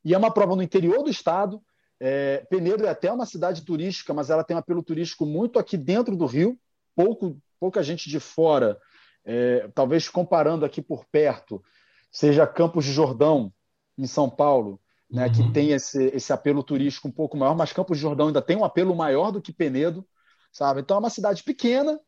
[0.03, 1.61] E é uma prova no interior do estado,
[1.99, 5.77] é, Penedo é até uma cidade turística, mas ela tem um apelo turístico muito aqui
[5.77, 6.59] dentro do Rio,
[6.95, 8.79] pouco, pouca gente de fora,
[9.23, 11.63] é, talvez comparando aqui por perto,
[12.11, 13.51] seja Campos de Jordão,
[13.97, 14.79] em São Paulo,
[15.09, 15.31] né, uhum.
[15.31, 18.57] que tem esse, esse apelo turístico um pouco maior, mas Campos de Jordão ainda tem
[18.57, 20.05] um apelo maior do que Penedo,
[20.51, 20.81] sabe?
[20.81, 21.99] Então é uma cidade pequena,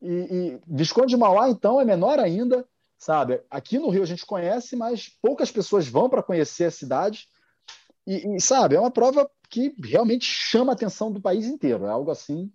[0.00, 2.66] e, e Visconde de Mauá, então, é menor ainda,
[2.98, 3.42] sabe?
[3.50, 7.28] Aqui no Rio a gente conhece, mas poucas pessoas vão para conhecer a cidade,
[8.06, 11.86] e, e, sabe, é uma prova que realmente chama a atenção do país inteiro.
[11.86, 12.50] É algo assim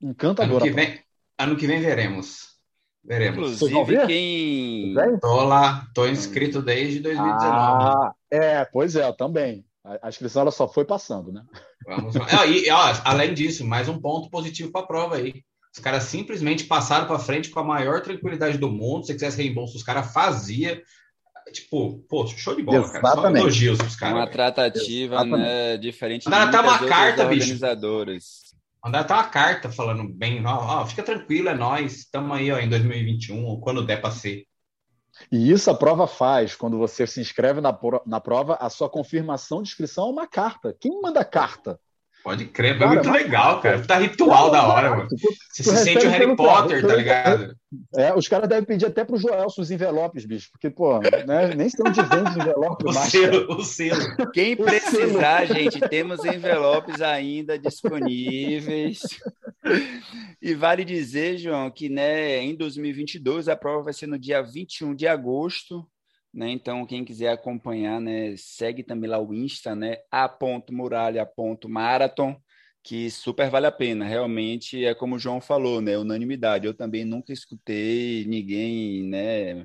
[0.00, 0.56] encantador.
[0.56, 1.02] Ano que vem,
[1.38, 2.50] ano que vem veremos.
[3.02, 3.62] Veremos.
[3.62, 4.94] Inclusive, quem.
[5.20, 7.42] Tô lá, tô inscrito desde 2019.
[7.42, 9.64] Ah, é, pois é, também.
[9.82, 11.42] A, a inscrição ela só foi passando, né?
[11.86, 12.46] Vamos lá.
[12.46, 15.42] e, ó, além disso, mais um ponto positivo para a prova aí.
[15.72, 19.06] Os caras simplesmente passaram para frente com a maior tranquilidade do mundo.
[19.06, 20.82] Se quisesse reembolso, os caras fazia
[21.52, 23.02] tipo, pô, show de bola, Exatamente.
[23.02, 23.30] cara.
[23.32, 24.16] Só elogios pros caras.
[24.16, 25.42] Uma tratativa, Exatamente.
[25.42, 28.24] né, diferente Mandaram até uma carta, organizadores.
[28.42, 28.50] bicho.
[28.84, 32.58] Mandaram até uma carta falando bem, ó, ó, fica tranquilo, é nós, estamos aí, ó,
[32.58, 34.44] em 2021, quando der para ser.
[35.30, 36.54] E isso a prova faz.
[36.54, 40.74] Quando você se inscreve na, na prova, a sua confirmação de inscrição é uma carta.
[40.80, 41.78] Quem manda carta?
[42.22, 43.80] Pode crer, cara, é muito legal, cara.
[43.86, 45.08] Tá ritual da hora, mano.
[45.50, 47.56] Você se sente o Harry Potter, tá ligado?
[47.96, 51.68] É, os caras devem pedir até pro Joelson os envelopes, bicho, porque, pô, né, nem
[51.86, 52.86] onde vende os envelopes.
[52.90, 54.00] o, mais, selo, o selo.
[54.34, 59.00] Quem precisar, gente, temos envelopes ainda disponíveis.
[60.42, 64.94] E vale dizer, João, que né, em 2022 a prova vai ser no dia 21
[64.94, 65.86] de agosto,
[66.32, 66.48] né?
[66.50, 72.36] Então, quem quiser acompanhar, né, segue também lá o Insta, né, a.muralha.marathon,
[72.82, 74.06] que super vale a pena.
[74.06, 76.66] Realmente é como o João falou, né, unanimidade.
[76.66, 79.64] Eu também nunca escutei ninguém, né,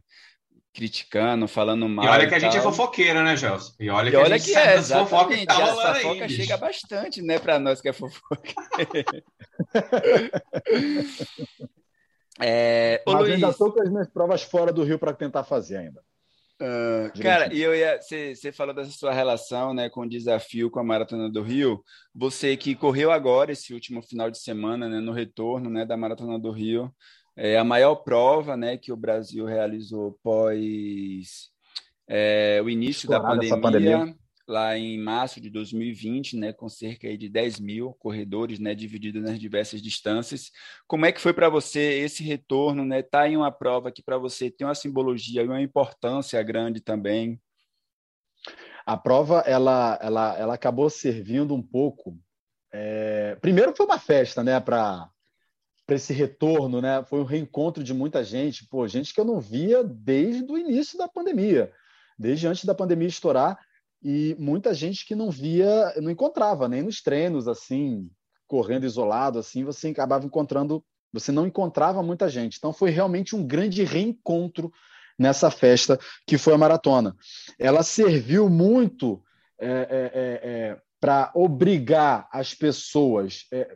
[0.73, 2.05] criticando, falando mal.
[2.05, 3.73] E olha que a gente é fofoqueira, né, Gelson?
[3.79, 5.09] E olha que, e olha a gente que é, exatamente.
[5.09, 8.53] Fofoca a fofoca aí, chega bastante, né, para nós que é fofoca.
[12.41, 13.35] é, Mas Luiz...
[13.35, 16.03] ainda estou com as minhas provas fora do Rio para tentar fazer ainda.
[16.61, 17.99] Uh, cara, e eu ia.
[17.99, 21.83] Você falou dessa sua relação né, com o desafio com a Maratona do Rio.
[22.13, 26.39] Você que correu agora, esse último final de semana, né, no retorno né, da Maratona
[26.39, 26.93] do Rio,
[27.35, 31.49] é a maior prova né, que o Brasil realizou pós
[32.07, 34.15] é, o início da pandemia, pandemia,
[34.47, 39.39] lá em março de 2020, né, com cerca de 10 mil corredores, né, divididos nas
[39.39, 40.51] diversas distâncias.
[40.87, 43.01] Como é que foi para você esse retorno, né?
[43.01, 47.39] Tá em uma prova que para você tem uma simbologia e uma importância grande também.
[48.85, 52.17] a prova ela, ela, ela acabou servindo um pouco.
[52.71, 53.35] É...
[53.41, 55.09] Primeiro foi uma festa, né, para
[55.85, 57.03] para esse retorno, né?
[57.05, 60.97] Foi um reencontro de muita gente, pô, gente que eu não via desde o início
[60.97, 61.71] da pandemia,
[62.17, 63.59] desde antes da pandemia estourar,
[64.07, 68.07] e muita gente que não via, não encontrava nem nos treinos assim,
[68.45, 72.57] correndo isolado assim, você acabava encontrando, você não encontrava muita gente.
[72.59, 74.71] Então foi realmente um grande reencontro
[75.17, 77.15] nessa festa que foi a maratona.
[77.57, 79.23] Ela serviu muito
[79.59, 83.75] é, é, é, é para obrigar as pessoas é,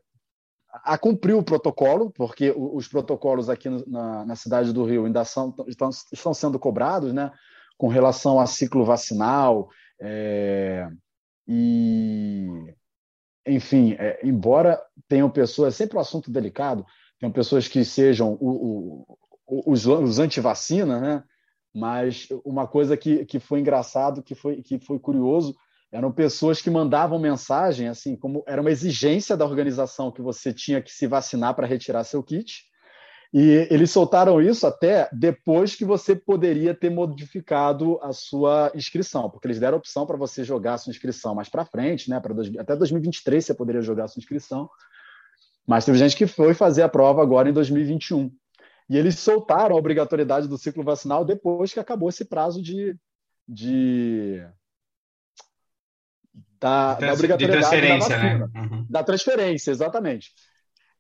[0.84, 5.56] a cumprir o protocolo, porque os protocolos aqui na, na cidade do Rio ainda são,
[5.68, 7.32] estão, estão sendo cobrados, né,
[7.80, 9.70] com relação a ciclo vacinal
[10.02, 10.90] é,
[11.48, 12.48] e
[13.46, 16.86] enfim, é, embora tenham pessoas, sempre um assunto delicado,
[17.20, 19.06] tenham pessoas que sejam o,
[19.48, 21.24] o, os, os anti-vacina, né?
[21.74, 25.56] Mas uma coisa que, que foi engraçado, que foi, que foi curioso,
[25.92, 30.82] eram pessoas que mandavam mensagem, assim, como era uma exigência da organização que você tinha
[30.82, 32.69] que se vacinar para retirar seu kit.
[33.32, 39.46] E eles soltaram isso até depois que você poderia ter modificado a sua inscrição, porque
[39.46, 42.20] eles deram a opção para você jogar a sua inscrição mais para frente, né?
[42.20, 44.68] Para até 2023 você poderia jogar a sua inscrição.
[45.68, 48.32] Mas teve gente que foi fazer a prova agora em 2021.
[48.90, 52.98] E eles soltaram a obrigatoriedade do ciclo vacinal depois que acabou esse prazo de,
[53.48, 54.44] de
[56.60, 58.60] da, da obrigatoriedade de transferência, da vacina, né?
[58.60, 58.86] Uhum.
[58.90, 60.32] Da transferência, exatamente.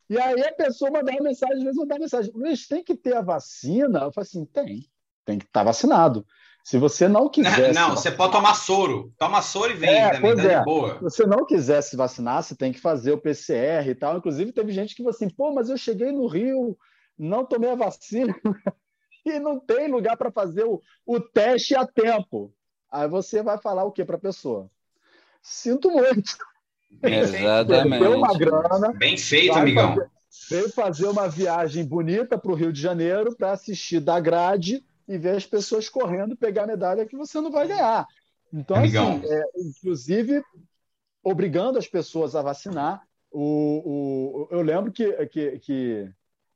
[0.09, 3.21] E aí a pessoa mandava mensagem, às vezes mandava mensagem, Luiz, tem que ter a
[3.21, 3.99] vacina?
[3.99, 4.89] Eu falei assim, tem,
[5.23, 6.25] tem que estar tá vacinado.
[6.63, 7.73] Se você não quiser.
[7.73, 9.13] Não, você pode tomar soro.
[9.17, 10.63] Toma soro e vem é, também, tá é.
[10.63, 10.95] boa.
[10.95, 14.17] Se você não quiser se vacinar, você tem que fazer o PCR e tal.
[14.17, 16.77] Inclusive, teve gente que falou assim, pô, mas eu cheguei no Rio,
[17.17, 18.35] não tomei a vacina
[19.25, 22.53] e não tem lugar para fazer o, o teste a tempo.
[22.91, 24.69] Aí você vai falar o que para a pessoa?
[25.41, 26.37] Sinto muito.
[27.01, 28.03] Exatamente.
[28.03, 28.93] uma grana.
[28.93, 29.95] Bem feito, amigão.
[29.95, 30.09] Fazer,
[30.49, 35.17] veio fazer uma viagem bonita para o Rio de Janeiro para assistir da grade e
[35.17, 38.05] ver as pessoas correndo pegar medalha que você não vai ganhar.
[38.51, 39.17] Então, amigão.
[39.17, 40.43] assim, é, inclusive,
[41.23, 43.01] obrigando as pessoas a vacinar.
[43.31, 46.11] O, o, eu lembro que, que, que,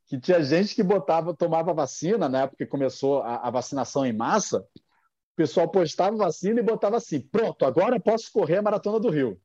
[0.08, 4.13] que tinha gente que botava, tomava vacina na época que começou a, a vacinação em
[4.13, 4.60] massa.
[4.60, 9.39] O pessoal postava vacina e botava assim: pronto, agora posso correr a maratona do Rio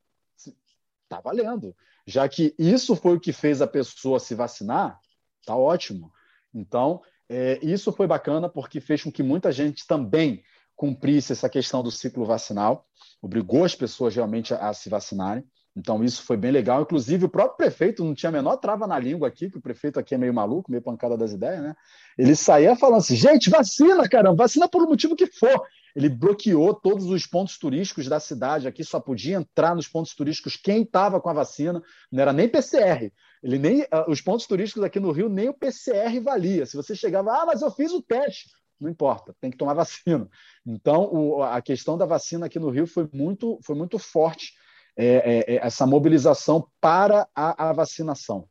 [1.08, 1.74] tá valendo.
[2.06, 4.98] Já que isso foi o que fez a pessoa se vacinar,
[5.44, 6.12] tá ótimo.
[6.54, 10.42] Então, é, isso foi bacana porque fez com que muita gente também
[10.74, 12.86] cumprisse essa questão do ciclo vacinal,
[13.20, 15.44] obrigou as pessoas realmente a, a se vacinarem.
[15.76, 16.82] Então, isso foi bem legal.
[16.82, 20.00] Inclusive, o próprio prefeito não tinha a menor trava na língua aqui, que o prefeito
[20.00, 21.74] aqui é meio maluco, meio pancada das ideias, né?
[22.16, 25.62] Ele saía falando assim: gente, vacina, caramba, vacina por um motivo que for.
[25.94, 30.56] Ele bloqueou todos os pontos turísticos da cidade aqui, só podia entrar nos pontos turísticos
[30.56, 33.12] quem estava com a vacina, não era nem PCR.
[33.42, 36.66] Ele nem, uh, os pontos turísticos aqui no Rio, nem o PCR valia.
[36.66, 38.50] Se você chegava, ah, mas eu fiz o teste.
[38.80, 40.28] Não importa, tem que tomar vacina.
[40.66, 44.52] Então, o, a questão da vacina aqui no Rio foi muito, foi muito forte
[44.96, 48.48] é, é, é, essa mobilização para a, a, vacinação.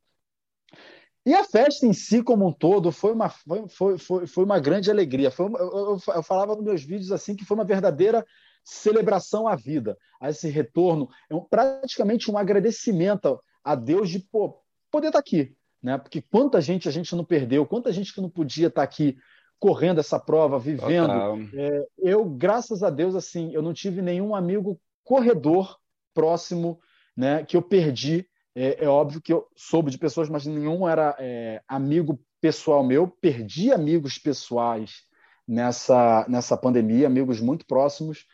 [1.28, 4.90] E a festa em si, como um todo, foi uma, foi, foi, foi uma grande
[4.90, 5.30] alegria.
[5.30, 8.26] Foi uma, eu, eu, falava nos meus vídeos assim que foi uma verdadeira
[8.63, 14.62] celebração à vida, a esse retorno, é um, praticamente um agradecimento a Deus de pô,
[14.90, 15.98] poder estar aqui, né?
[15.98, 19.18] Porque quanta gente a gente não perdeu, quanta gente que não podia estar aqui
[19.60, 21.12] correndo essa prova, vivendo.
[21.54, 25.78] É, eu, graças a Deus, assim, eu não tive nenhum amigo corredor
[26.13, 26.80] próximo,
[27.18, 28.26] né, que eu perdi.
[28.60, 33.08] É, é óbvio que eu soube de pessoas, mas nenhum era é, amigo pessoal meu.
[33.08, 35.04] Perdi amigos pessoais
[35.48, 38.26] nessa, nessa pandemia, amigos muito próximos,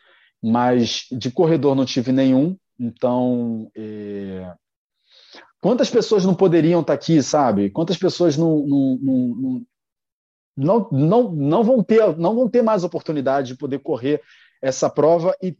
[0.42, 2.56] mas de corredor não tive nenhum.
[2.80, 4.50] Então, é...
[5.60, 7.68] quantas pessoas não poderiam estar aqui, sabe?
[7.68, 9.66] Quantas pessoas não, não, não,
[10.56, 14.22] não, não, não, vão ter, não vão ter mais oportunidade de poder correr
[14.62, 15.54] essa prova e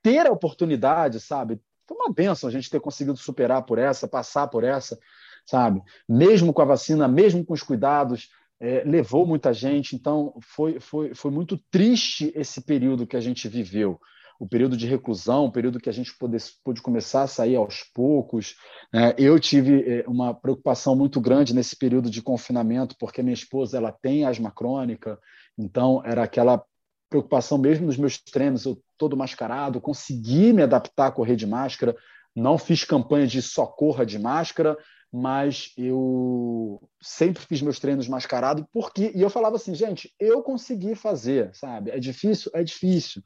[0.00, 1.60] ter a oportunidade, sabe?
[1.86, 4.98] Foi uma benção a gente ter conseguido superar por essa, passar por essa,
[5.44, 5.82] sabe?
[6.08, 8.28] Mesmo com a vacina, mesmo com os cuidados,
[8.60, 9.94] é, levou muita gente.
[9.94, 14.00] Então, foi, foi, foi muito triste esse período que a gente viveu.
[14.38, 17.82] O período de reclusão, o período que a gente pôde, pôde começar a sair aos
[17.94, 18.56] poucos.
[18.92, 19.14] Né?
[19.16, 23.92] Eu tive é, uma preocupação muito grande nesse período de confinamento, porque minha esposa ela
[23.92, 25.18] tem asma crônica,
[25.56, 26.62] então era aquela
[27.08, 31.96] preocupação mesmo nos meus treinos, eu todo mascarado, consegui me adaptar a correr de máscara,
[32.34, 34.76] não fiz campanha de só corra de máscara,
[35.12, 40.94] mas eu sempre fiz meus treinos mascarado porque e eu falava assim, gente, eu consegui
[40.94, 41.90] fazer, sabe?
[41.90, 43.22] É difícil, é difícil,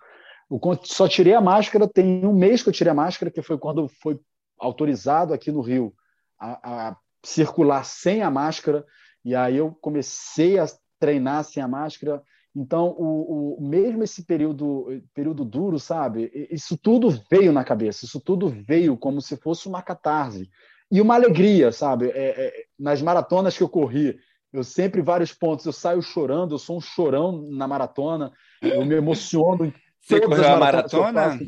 [0.85, 3.88] só tirei a máscara, tem um mês que eu tirei a máscara, que foi quando
[4.02, 4.18] foi
[4.59, 5.94] autorizado aqui no Rio
[6.38, 8.85] a, a circular sem a máscara,
[9.24, 10.66] e aí eu comecei a
[10.98, 12.22] treinar sem a máscara.
[12.55, 16.31] Então, o, o, mesmo esse período, período duro, sabe?
[16.51, 20.51] Isso tudo veio na cabeça, isso tudo veio como se fosse uma catarse.
[20.91, 22.11] E uma alegria, sabe?
[22.11, 24.19] É, é, nas maratonas que eu corri,
[24.53, 28.97] eu sempre, vários pontos, eu saio chorando, eu sou um chorão na maratona, eu me
[28.97, 29.73] emociono.
[30.01, 31.39] Você correu a maratona?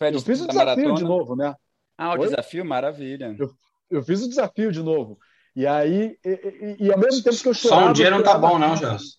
[0.00, 0.94] Eu, eu fiz o desafio maratona?
[0.94, 1.54] de novo, né?
[1.98, 2.28] Ah, o Oi?
[2.28, 3.36] desafio, maravilha.
[3.38, 3.50] Eu,
[3.90, 5.18] eu, fiz o desafio de novo.
[5.54, 7.82] E aí, e, e, e ao mesmo tempo que eu chorava...
[7.82, 9.18] Só um dia não tá bom, não, Jans.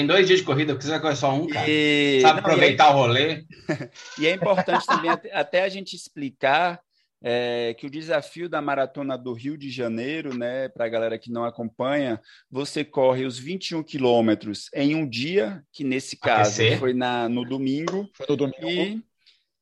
[0.00, 1.68] Tem dois dias de corrida, porque você vai correr só um, cara.
[1.68, 2.20] E...
[2.22, 2.88] Sabe não, aproveitar é...
[2.88, 3.44] o rolê.
[4.18, 6.80] e é importante também até a gente explicar
[7.22, 11.30] é, que o desafio da maratona do Rio de Janeiro, né, para a galera que
[11.30, 12.18] não acompanha,
[12.50, 16.78] você corre os 21 quilômetros em um dia, que nesse caso Aquecer.
[16.78, 18.08] foi na, no domingo.
[18.14, 18.70] Foi no domingo.
[18.70, 19.04] E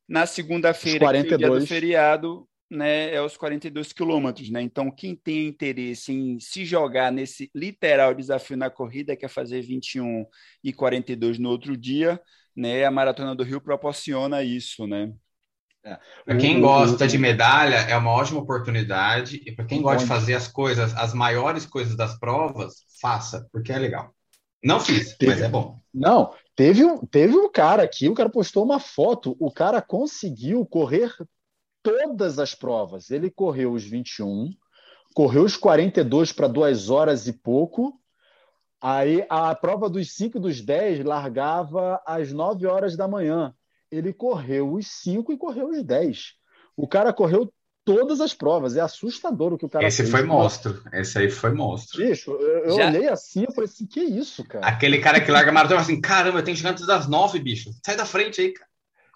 [0.07, 4.61] na segunda-feira, que é o dia do feriado, né, é os 42 quilômetros, né?
[4.61, 10.25] Então, quem tem interesse em se jogar nesse literal desafio na corrida, quer fazer 21
[10.63, 12.21] e 42 no outro dia,
[12.55, 12.85] né?
[12.85, 15.11] A Maratona do Rio proporciona isso, né?
[15.83, 15.97] É.
[16.25, 19.41] Para quem gosta de medalha, é uma ótima oportunidade.
[19.45, 23.71] E para quem gosta de fazer as coisas, as maiores coisas das provas, faça, porque
[23.71, 24.13] é legal.
[24.63, 25.79] Não fiz, teve, mas é bom.
[25.93, 30.65] Não, teve um, teve um cara aqui, o cara postou uma foto, o cara conseguiu
[30.65, 31.15] correr
[31.83, 33.11] todas as provas.
[33.11, 34.49] Ele correu os 21,
[35.13, 37.99] correu os 42 para duas horas e pouco.
[38.81, 43.53] Aí a prova dos 5 e dos 10 largava às 9 horas da manhã
[43.91, 46.33] ele correu os 5 e correu os 10.
[46.77, 47.51] O cara correu
[47.83, 48.75] todas as provas.
[48.75, 50.11] É assustador o que o cara Esse fez.
[50.11, 50.81] foi monstro.
[50.93, 52.05] Esse aí foi monstro.
[52.05, 54.65] Bicho, eu, eu olhei assim e falei assim: que isso, cara?
[54.65, 57.39] Aquele cara que larga a maratona assim: caramba, eu tenho que chegar antes das nove,
[57.39, 57.71] bicho.
[57.85, 58.69] Sai da frente aí, cara.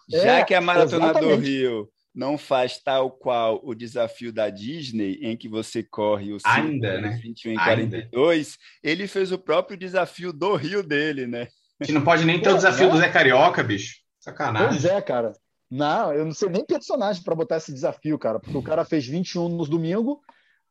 [0.09, 1.35] Já é, que a maratona exatamente.
[1.37, 6.45] do Rio não faz tal qual o desafio da Disney, em que você corre os
[6.45, 7.19] Ainda, né?
[7.21, 11.47] 21 e 42, ele fez o próprio desafio do Rio dele, né?
[11.79, 12.93] A gente não pode nem ter Pô, o desafio não.
[12.93, 13.97] do Zé Carioca, bicho.
[14.19, 14.69] Sacanagem.
[14.69, 15.33] Pois é, cara.
[15.69, 19.07] Não, eu não sei nem personagem para botar esse desafio, cara, porque o cara fez
[19.07, 20.21] 21 nos domingo,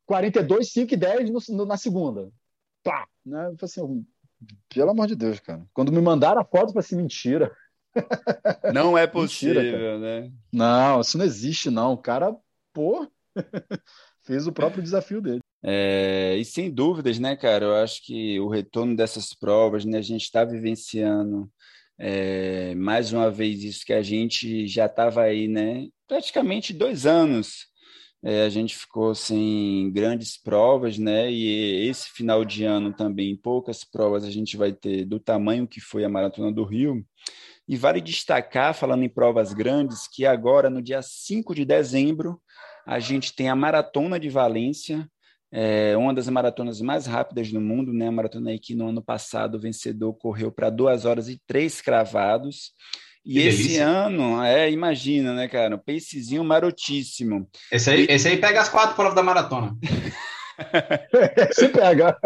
[0.06, 2.30] 42, 5 e 10 no, no, na segunda.
[2.84, 3.06] Pá!
[3.26, 3.48] Né?
[3.48, 4.06] Eu assim,
[4.68, 5.66] pelo amor de Deus, cara.
[5.72, 7.52] Quando me mandaram a foto, para assim, mentira.
[8.72, 10.32] Não é possível, mentira, né?
[10.52, 11.92] Não, isso não existe, não.
[11.92, 12.34] O cara,
[12.72, 13.06] pô,
[14.24, 15.40] fez o próprio desafio dele.
[15.64, 17.66] É, e sem dúvidas, né, cara?
[17.66, 21.50] Eu acho que o retorno dessas provas, né, a gente está vivenciando
[21.98, 25.86] é, mais uma vez, isso que a gente já estava aí, né?
[26.08, 27.70] Praticamente dois anos.
[28.24, 31.30] É, a gente ficou sem grandes provas, né?
[31.30, 35.80] E esse final de ano também, poucas provas a gente vai ter do tamanho que
[35.80, 37.04] foi a Maratona do Rio.
[37.68, 42.40] E vale destacar, falando em provas grandes, que agora, no dia 5 de dezembro,
[42.86, 45.08] a gente tem a Maratona de Valência,
[45.54, 48.08] é uma das maratonas mais rápidas do mundo, né?
[48.08, 51.82] A maratona aí que no ano passado o vencedor correu para duas horas e três
[51.82, 52.72] cravados.
[53.24, 53.86] E que esse delícia.
[53.86, 55.76] ano, é, imagina, né, cara?
[55.76, 57.46] Um pacezinho marotíssimo.
[57.70, 58.12] Esse aí, e...
[58.12, 59.76] esse aí pega as quatro provas da maratona.
[61.52, 62.16] Se pega.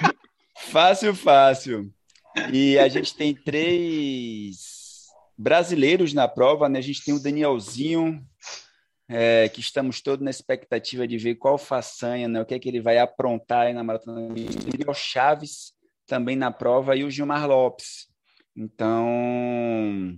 [0.70, 1.92] Fácil, fácil.
[2.52, 4.71] E a gente tem três
[5.42, 6.78] brasileiros na prova, né?
[6.78, 8.24] A gente tem o Danielzinho,
[9.08, 12.68] é, que estamos todos na expectativa de ver qual façanha, né, o que é que
[12.68, 14.28] ele vai aprontar na maratona.
[14.86, 15.72] O Chaves
[16.06, 18.06] também na prova e o Gilmar Lopes.
[18.56, 20.16] Então,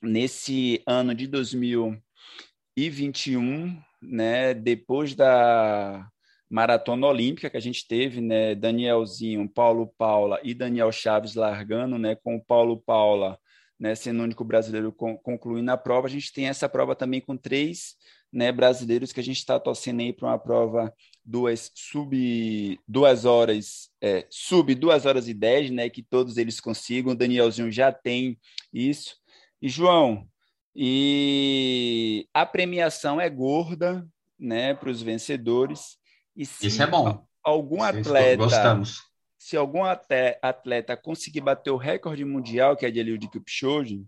[0.00, 6.08] nesse ano de 2021, né, depois da
[6.50, 12.16] maratona olímpica que a gente teve, né, Danielzinho, Paulo Paula e Daniel Chaves largando, né,
[12.16, 13.38] com o Paulo Paula,
[13.78, 17.36] né, sendo o único brasileiro concluindo a prova, a gente tem essa prova também com
[17.36, 17.96] três
[18.32, 20.92] né, brasileiros que a gente está torcendo aí para uma prova
[21.24, 27.12] duas sub duas horas é, sub duas horas e dez, né, que todos eles consigam.
[27.12, 28.38] O Danielzinho já tem
[28.72, 29.16] isso.
[29.60, 30.26] E João,
[30.74, 34.06] e a premiação é gorda,
[34.38, 35.98] né, para os vencedores.
[36.34, 37.24] E se isso é bom.
[37.44, 39.11] Algum atleta gostamos.
[39.42, 44.06] Se algum atleta conseguir bater o recorde mundial, que é de Eliud Kipchoge,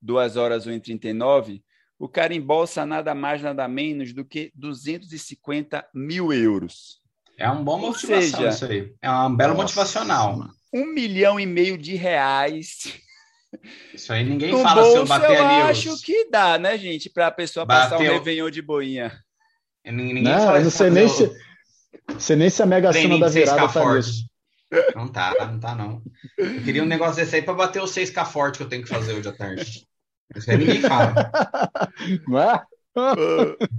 [0.00, 1.62] 2 horas 1 e 39,
[1.98, 6.98] o cara embolsa nada mais, nada menos do que 250 mil euros.
[7.36, 8.94] É um bom motivação seja, isso aí.
[9.02, 10.48] É um belo nossa, motivacional.
[10.72, 12.98] Um milhão e meio de reais.
[13.92, 15.60] Isso aí ninguém no fala bolso, se eu bater eu ali.
[15.60, 16.00] Eu acho os...
[16.00, 17.10] que dá, né, gente?
[17.10, 17.98] Para a pessoa Bateu...
[17.98, 19.12] passar um Réveillon de boinha.
[19.84, 21.30] Ninguém não, fala eu não sei nem, se,
[22.18, 24.29] sei nem se a Mega Sena da virada tá nisso.
[24.94, 26.02] Não tá, não tá não.
[26.38, 28.88] Eu queria um negócio desse aí para bater o 6K forte que eu tenho que
[28.88, 29.86] fazer hoje à tarde.
[30.34, 31.14] Isso aí ninguém fala.
[32.28, 32.62] Não é?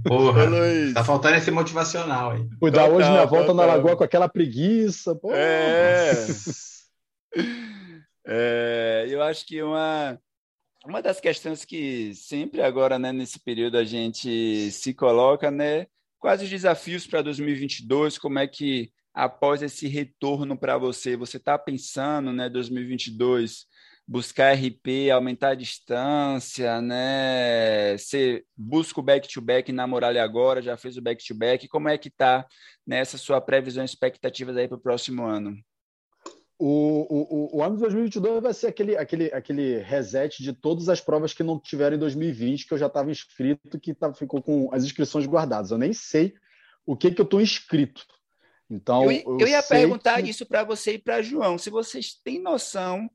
[0.04, 0.46] Porra,
[0.94, 2.48] tá faltando esse motivacional aí.
[2.58, 5.14] Fui dar hoje minha volta na lagoa com aquela preguiça.
[5.14, 5.36] Porra.
[5.36, 6.12] É.
[8.26, 9.06] é.
[9.08, 10.18] Eu acho que uma,
[10.84, 15.86] uma das questões que sempre agora, né, nesse período, a gente se coloca, né?
[16.18, 18.16] Quais os desafios para 2022?
[18.16, 23.66] Como é que, após esse retorno para você, você está pensando, né, 2022?
[24.06, 27.96] buscar RP, aumentar a distância, né?
[27.96, 31.64] Você busca o back-to-back -back na Muralha agora, já fez o back-to-back.
[31.64, 31.70] -back.
[31.70, 32.46] Como é que está
[32.86, 35.56] nessa sua previsão e expectativas aí para o próximo ano?
[36.58, 41.00] O, o, o ano de 2022 vai ser aquele, aquele, aquele reset de todas as
[41.00, 44.72] provas que não tiveram em 2020, que eu já estava inscrito, que tá, ficou com
[44.72, 45.70] as inscrições guardadas.
[45.70, 46.34] Eu nem sei
[46.86, 48.06] o que, que eu estou inscrito.
[48.72, 50.30] Então, eu, eu, eu ia perguntar que...
[50.30, 51.58] isso para você e para João.
[51.58, 53.10] Se vocês têm noção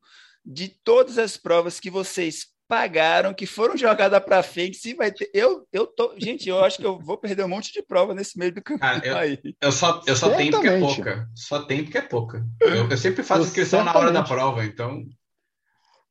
[0.45, 5.29] de todas as provas que vocês pagaram, que foram jogadas para frente, se vai ter.
[5.33, 6.13] Eu, eu tô.
[6.17, 9.07] Gente, eu acho que eu vou perder um monte de prova nesse meio do campeonato.
[9.07, 9.39] eu, aí.
[9.59, 11.29] eu só, eu só tenho porque é pouca.
[11.35, 12.45] Só tenho porque é pouca.
[12.61, 13.93] Eu, eu sempre faço eu inscrição certamente.
[13.95, 15.03] na hora da prova, então.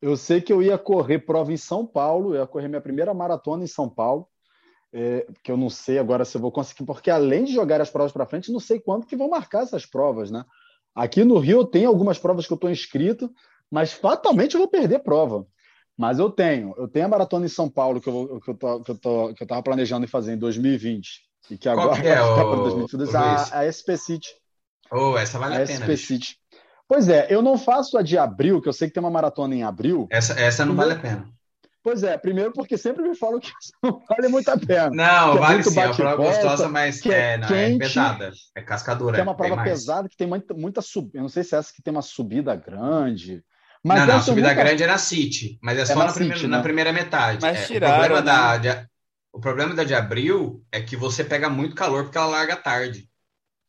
[0.02, 3.14] Eu sei que eu ia correr prova em São Paulo, eu ia correr minha primeira
[3.14, 4.28] maratona em São Paulo.
[4.98, 7.90] É, que eu não sei agora se eu vou conseguir, porque além de jogar as
[7.90, 10.42] provas para frente, não sei quando que vão marcar essas provas, né?
[10.94, 13.30] Aqui no Rio tem algumas provas que eu estou inscrito,
[13.70, 15.46] mas fatalmente eu vou perder prova.
[15.98, 18.80] Mas eu tenho, eu tenho a maratona em São Paulo que eu, que eu, tô,
[18.80, 22.16] que eu, tô, que eu tava planejando fazer em 2020 e que agora que é,
[22.16, 24.28] vai para 2022, a, a SP City.
[24.90, 25.84] Oh, essa vale a, a pena.
[25.84, 26.38] SP City.
[26.88, 29.54] Pois é, eu não faço a de abril, que eu sei que tem uma maratona
[29.54, 30.06] em abril.
[30.10, 31.35] Essa, essa não vale a pena.
[31.86, 33.48] Pois é, primeiro porque sempre me falam que
[33.80, 34.90] não vale muito a pena.
[34.90, 37.76] Não, é vale sim, é uma prova gostosa, mas que é, é, não, é quente,
[37.76, 39.14] é pesada, é cascadora.
[39.14, 41.18] Que é uma prova pesada, que tem muita, muita subida.
[41.18, 43.40] Eu não sei se é essa que tem uma subida grande.
[43.84, 44.64] Mas não, não, a subida nunca...
[44.64, 46.62] grande é na City, mas é, é só na, na, primeira, City, na né?
[46.64, 47.38] primeira metade.
[47.40, 48.32] Mas é, tiraram, o, problema né?
[48.32, 48.88] da, de,
[49.32, 53.08] o problema da de abril é que você pega muito calor porque ela larga tarde.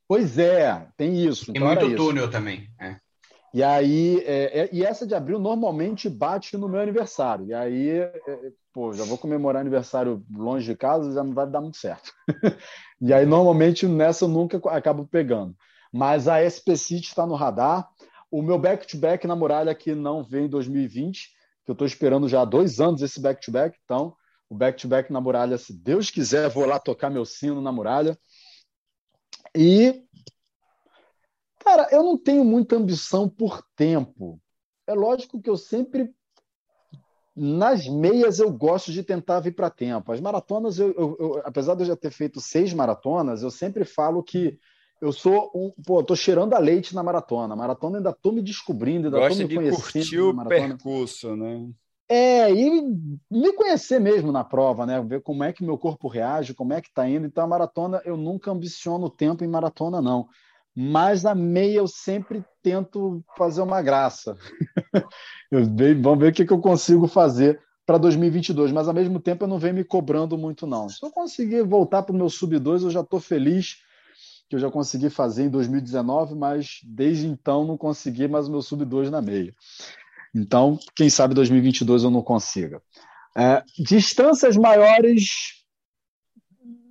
[0.08, 1.54] Pois é, tem isso.
[1.54, 2.32] Tem então muito túnel isso.
[2.32, 2.68] também.
[2.82, 2.96] É.
[3.58, 7.48] E aí, é, é, e essa de abril normalmente bate no meu aniversário.
[7.48, 11.60] E aí, é, pô, já vou comemorar aniversário longe de casa, já não vai dar
[11.60, 12.14] muito certo.
[13.02, 15.56] e aí, normalmente, nessa eu nunca acabo pegando.
[15.92, 17.90] Mas a SP City está no radar.
[18.30, 21.30] O meu back-to-back -back na muralha que não vem em 2020,
[21.66, 23.72] que eu estou esperando já há dois anos esse back-to-back.
[23.72, 23.82] -back.
[23.86, 24.16] Então,
[24.48, 28.16] o back-to-back -back na muralha, se Deus quiser, vou lá tocar meu sino na muralha.
[29.56, 30.07] E,
[31.60, 34.40] cara, eu não tenho muita ambição por tempo.
[34.86, 36.14] É lógico que eu sempre
[37.36, 40.12] nas meias eu gosto de tentar vir para tempo.
[40.12, 43.86] As maratonas, eu, eu, eu, apesar de eu já ter feito seis maratonas, eu sempre
[43.86, 44.58] falo que
[45.00, 45.72] eu sou um.
[45.86, 47.56] Pô, tô cheirando a leite na maratona.
[47.56, 49.84] Maratona ainda tô me descobrindo, ainda Gosta tô me de conhecendo.
[49.84, 51.70] Curtir o percurso, né?
[52.10, 52.70] É, e
[53.30, 55.00] me conhecer mesmo na prova, né?
[55.02, 57.28] Ver como é que meu corpo reage, como é que tá indo.
[57.28, 60.28] Então, a maratona, eu nunca ambiciono tempo em maratona, não.
[60.80, 64.38] Mas na meia eu sempre tento fazer uma graça.
[65.52, 65.66] eu
[66.00, 69.48] vamos ver o que, que eu consigo fazer para 2022, mas ao mesmo tempo eu
[69.48, 70.88] não venho me cobrando muito, não.
[70.88, 73.78] Se eu conseguir voltar para o meu sub-2, eu já estou feliz
[74.48, 78.62] que eu já consegui fazer em 2019, mas desde então não consegui mais o meu
[78.62, 79.56] sub-2 na meia.
[80.36, 82.84] Então, quem sabe 2022 eu não consiga.
[83.36, 85.26] É, distâncias maiores,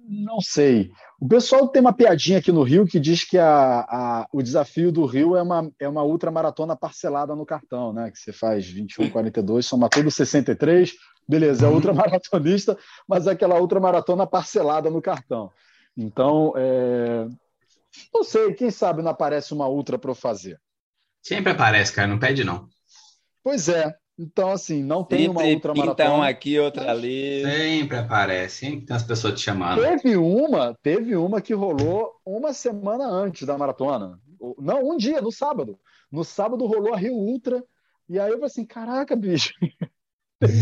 [0.08, 0.90] não sei.
[1.18, 4.92] O pessoal tem uma piadinha aqui no Rio que diz que a, a, o desafio
[4.92, 8.10] do Rio é uma, é uma ultramaratona parcelada no cartão, né?
[8.10, 10.92] Que você faz 21, 42, soma tudo 63,
[11.26, 12.76] beleza, é ultramaratonista,
[13.08, 15.50] mas é aquela ultramaratona parcelada no cartão.
[15.96, 17.26] Então, é,
[18.12, 20.60] não sei, quem sabe não aparece uma ultra para eu fazer.
[21.22, 22.68] Sempre aparece, cara, não pede não.
[23.42, 23.96] Pois é.
[24.18, 26.08] Então, assim, não tem sempre uma ultra maratona.
[26.08, 27.42] Então, aqui, outra ali.
[27.42, 29.82] Sempre aparece, sempre tem as pessoas te chamando.
[29.82, 34.18] Teve uma, teve uma que rolou uma semana antes da maratona.
[34.58, 35.78] Não, um dia, no sábado.
[36.10, 37.62] No sábado rolou a Rio Ultra.
[38.08, 39.52] E aí eu falei assim: caraca, bicho.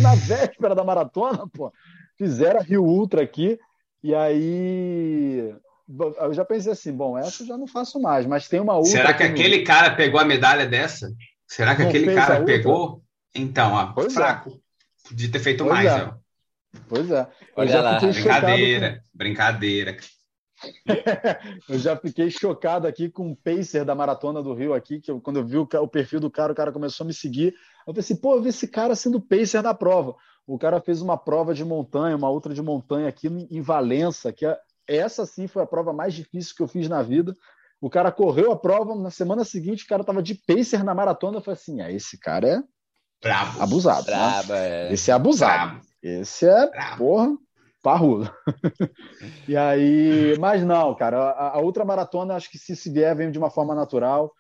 [0.03, 1.73] Na véspera da maratona, pô,
[2.17, 3.59] fizeram a Rio Ultra aqui.
[4.03, 5.55] E aí
[6.19, 8.91] eu já pensei assim, bom, essa eu já não faço mais, mas tem uma outra.
[8.91, 11.13] Será que aquele cara pegou a medalha dessa?
[11.47, 13.04] Será que não aquele cara pegou?
[13.35, 14.14] Então, ó, pois é.
[14.14, 14.51] fraco.
[14.51, 15.09] É.
[15.09, 16.05] Podia ter feito pois mais, é.
[16.05, 16.14] ó.
[16.89, 17.28] Pois é.
[17.57, 19.18] Olha lá, brincadeira, com...
[19.18, 19.97] brincadeira.
[21.68, 25.20] eu já fiquei chocado aqui com o pacer da Maratona do Rio aqui, que eu,
[25.20, 27.55] quando eu vi o, o, perfil do cara, o cara começou a me seguir.
[27.87, 30.14] Eu pensei, pô, eu vi esse cara sendo pacer da prova.
[30.47, 34.47] O cara fez uma prova de montanha, uma outra de montanha aqui em Valença, que
[34.47, 37.35] é essa sim foi a prova mais difícil que eu fiz na vida.
[37.80, 41.39] O cara correu a prova, na semana seguinte o cara estava de pacer na maratona.
[41.39, 42.62] Eu falei assim: ah, esse cara é
[43.25, 43.62] Bravo.
[43.62, 44.11] abusado.
[44.11, 44.43] Né?
[44.47, 44.89] Né?
[44.89, 44.93] é.
[44.93, 45.70] Esse é abusado.
[45.70, 45.87] Bravo.
[46.03, 47.35] Esse é, porra,
[47.83, 48.31] parrudo.
[49.49, 53.31] e aí, mas não, cara, a, a outra maratona, acho que se se vier, vem
[53.31, 54.31] de uma forma natural.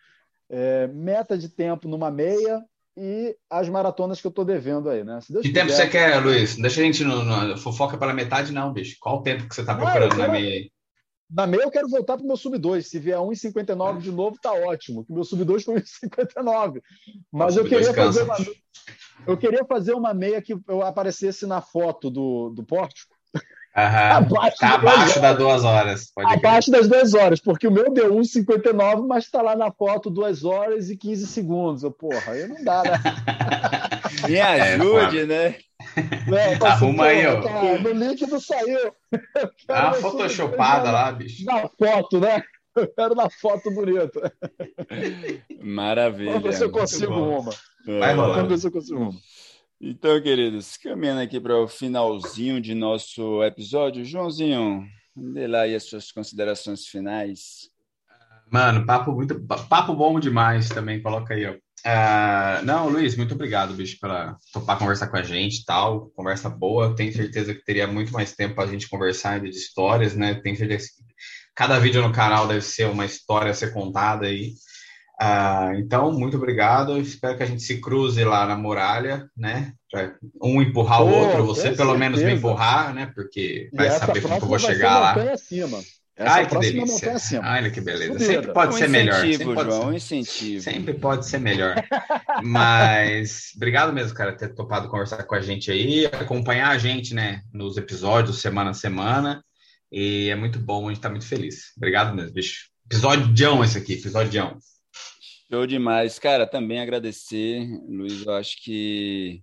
[0.50, 2.62] É, meta de tempo numa meia
[2.96, 5.18] e as maratonas que eu tô devendo aí, né?
[5.42, 6.56] que tempo você quer, Luiz?
[6.56, 8.96] Deixa a gente no, no, fofoca pela metade, não, bicho.
[9.00, 10.70] Qual o tempo que você tá procurando na meia aí?
[11.34, 12.86] Na meia eu quero voltar pro meu sub 2.
[12.86, 15.04] Se vier 1,59 de novo, tá ótimo.
[15.04, 16.80] Que meu sub 2 foi 1,59.
[17.32, 18.36] Mas eu queria fazer uma,
[19.26, 23.14] eu queria fazer uma meia que eu aparecesse na foto do, do pórtico
[23.74, 26.12] abaixo, tá abaixo das duas horas.
[26.16, 30.44] abaixo das duas horas, porque o meu deu 1,59, mas está lá na foto 2
[30.44, 31.82] horas e 15 segundos.
[31.82, 33.00] Eu, porra, aí não dá, né?
[34.28, 35.56] Me ajude, é, né?
[35.96, 37.42] É, Arruma aí, ó.
[37.42, 38.92] Cara, no link não saiu.
[39.66, 41.44] Dá uma photoshopada lá, bicho.
[41.44, 42.42] Na foto, né?
[42.76, 44.32] Eu quero na foto bonita.
[45.62, 46.32] Maravilha.
[46.32, 47.52] Vamos ver se eu consigo uma.
[47.86, 48.34] Vai rolar.
[48.34, 49.20] Vamos ver se eu consigo uma.
[49.80, 55.84] Então, queridos, caminhando aqui para o finalzinho de nosso episódio, Joãozinho, dê lá aí as
[55.84, 57.70] suas considerações finais.
[58.50, 59.38] Mano, papo muito
[59.68, 61.54] papo bom demais também, coloca aí, ó.
[61.86, 66.08] Uh, não, Luiz, muito obrigado, bicho, pela topar conversar com a gente e tal.
[66.16, 66.96] Conversa boa.
[66.96, 70.34] Tenho certeza que teria muito mais tempo para a gente conversar ainda de histórias, né?
[70.34, 71.04] Tenho certeza que
[71.54, 74.54] cada vídeo no canal deve ser uma história a ser contada aí.
[75.20, 76.98] Ah, então, muito obrigado.
[76.98, 79.72] Espero que a gente se cruze lá na muralha, né?
[79.90, 81.98] Pra um empurrar o outro, você pelo certeza.
[81.98, 83.12] menos me empurrar, né?
[83.14, 85.32] Porque vai saber como eu vou chegar lá.
[85.32, 85.80] Acima.
[86.16, 87.40] Essa Ai, que delícia.
[87.42, 88.12] Olha que beleza.
[88.12, 88.32] Subida.
[88.32, 89.20] Sempre pode um ser melhor.
[89.20, 89.86] Sempre pode João, ser...
[89.88, 90.62] um incentivo.
[90.62, 91.74] Sempre pode ser melhor.
[92.42, 97.42] Mas obrigado mesmo, cara, ter topado conversar com a gente aí, acompanhar a gente, né,
[97.52, 99.44] nos episódios, semana a semana.
[99.90, 101.72] E é muito bom, a gente tá muito feliz.
[101.76, 102.68] Obrigado mesmo, bicho.
[102.86, 104.60] Episódio esse aqui, episódio
[105.50, 106.18] Show demais.
[106.18, 108.24] Cara, também agradecer, Luiz.
[108.24, 109.42] Eu acho que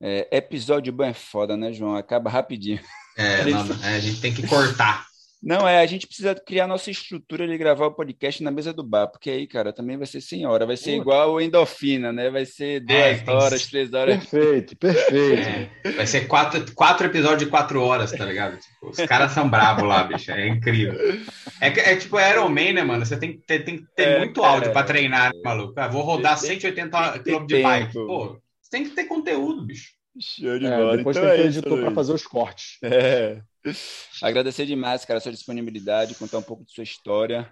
[0.00, 1.96] é, episódio bom é foda, né, João?
[1.96, 2.80] Acaba rapidinho.
[3.16, 5.09] É, não, é, a gente tem que cortar.
[5.42, 8.82] Não, é, a gente precisa criar nossa estrutura de gravar o podcast na mesa do
[8.82, 11.02] bar, porque aí, cara, também vai ser sem hora, vai ser Puta.
[11.02, 12.28] igual o endorfina, né?
[12.28, 13.70] Vai ser é, duas é, horas, que...
[13.70, 14.16] três horas.
[14.26, 15.70] Perfeito, perfeito.
[15.82, 18.58] É, vai ser quatro, quatro episódios de quatro horas, tá ligado?
[18.58, 20.94] Tipo, os caras são bravos lá, bicho, é incrível.
[21.58, 23.06] É, é tipo Iron Man, né, mano?
[23.06, 25.72] Você tem, tem, tem que ter é, muito áudio para treinar, maluco.
[25.76, 27.94] Ah, vou rodar 180 km de bike.
[27.94, 29.88] Pô, você tem que ter conteúdo, bicho.
[30.20, 30.96] Show de bola.
[30.98, 32.78] Depois então tem que ter editor para fazer os cortes.
[32.82, 33.40] É.
[34.22, 37.50] Agradecer demais, cara, a sua disponibilidade, contar um pouco de sua história.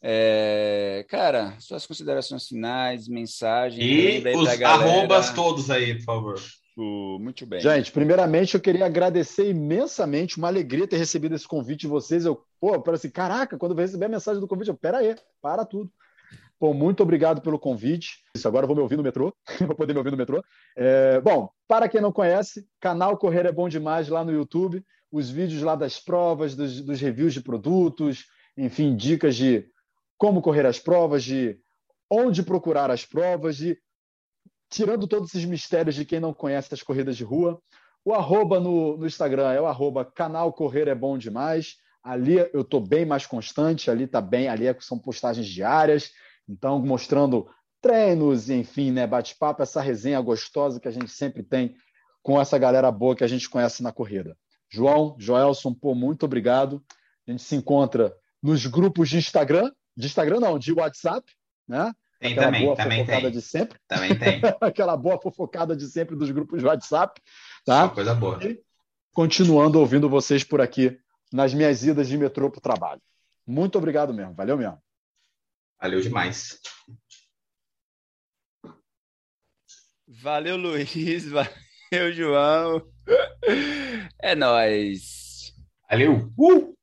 [0.00, 3.82] É, cara, suas considerações finais, mensagem.
[3.82, 6.40] E os arrobas todos aí, por favor.
[6.76, 7.60] muito bem.
[7.60, 12.24] Gente, primeiramente eu queria agradecer imensamente, uma alegria ter recebido esse convite de vocês.
[12.24, 15.16] Eu, pô, parece assim, caraca, quando eu receber a mensagem do convite, eu, pera aí,
[15.42, 15.90] para tudo.
[16.60, 18.18] Pô, muito obrigado pelo convite.
[18.34, 19.32] Isso, agora eu vou me ouvir no metrô,
[19.66, 20.42] vou poder me ouvir no metrô.
[20.76, 25.30] É, bom, para quem não conhece, canal Correr é Bom Demais lá no YouTube os
[25.30, 29.66] vídeos lá das provas, dos, dos reviews de produtos, enfim, dicas de
[30.16, 31.58] como correr as provas, de
[32.10, 33.78] onde procurar as provas, de
[34.70, 37.60] tirando todos esses mistérios de quem não conhece as corridas de rua.
[38.04, 41.76] O arroba no, no Instagram é o arroba canal Correr é Bom Demais.
[42.02, 46.10] Ali eu estou bem mais constante, ali está bem, ali é, são postagens diárias,
[46.48, 47.48] então mostrando
[47.80, 51.76] treinos, enfim, né, bate-papo, essa resenha gostosa que a gente sempre tem
[52.22, 54.36] com essa galera boa que a gente conhece na corrida.
[54.70, 56.84] João, Joelson, pô, muito obrigado.
[57.26, 61.30] A gente se encontra nos grupos de Instagram, de Instagram não, de WhatsApp,
[61.66, 61.92] né?
[62.20, 63.30] Tem Aquela também, boa também fofocada tem.
[63.30, 63.78] de sempre.
[63.86, 64.40] Também tem.
[64.60, 67.20] Aquela boa fofocada de sempre dos grupos de WhatsApp,
[67.64, 67.82] tá?
[67.82, 68.42] Só coisa boa.
[68.44, 68.60] E
[69.12, 70.98] continuando ouvindo vocês por aqui
[71.32, 73.00] nas minhas idas de metrô para o trabalho.
[73.46, 74.78] Muito obrigado mesmo, valeu mesmo.
[75.80, 76.58] Valeu demais.
[80.08, 81.28] Valeu, Luiz.
[81.30, 82.92] Valeu, João.
[84.20, 85.54] É nóis.
[85.90, 86.32] Valeu!
[86.38, 86.74] Uh!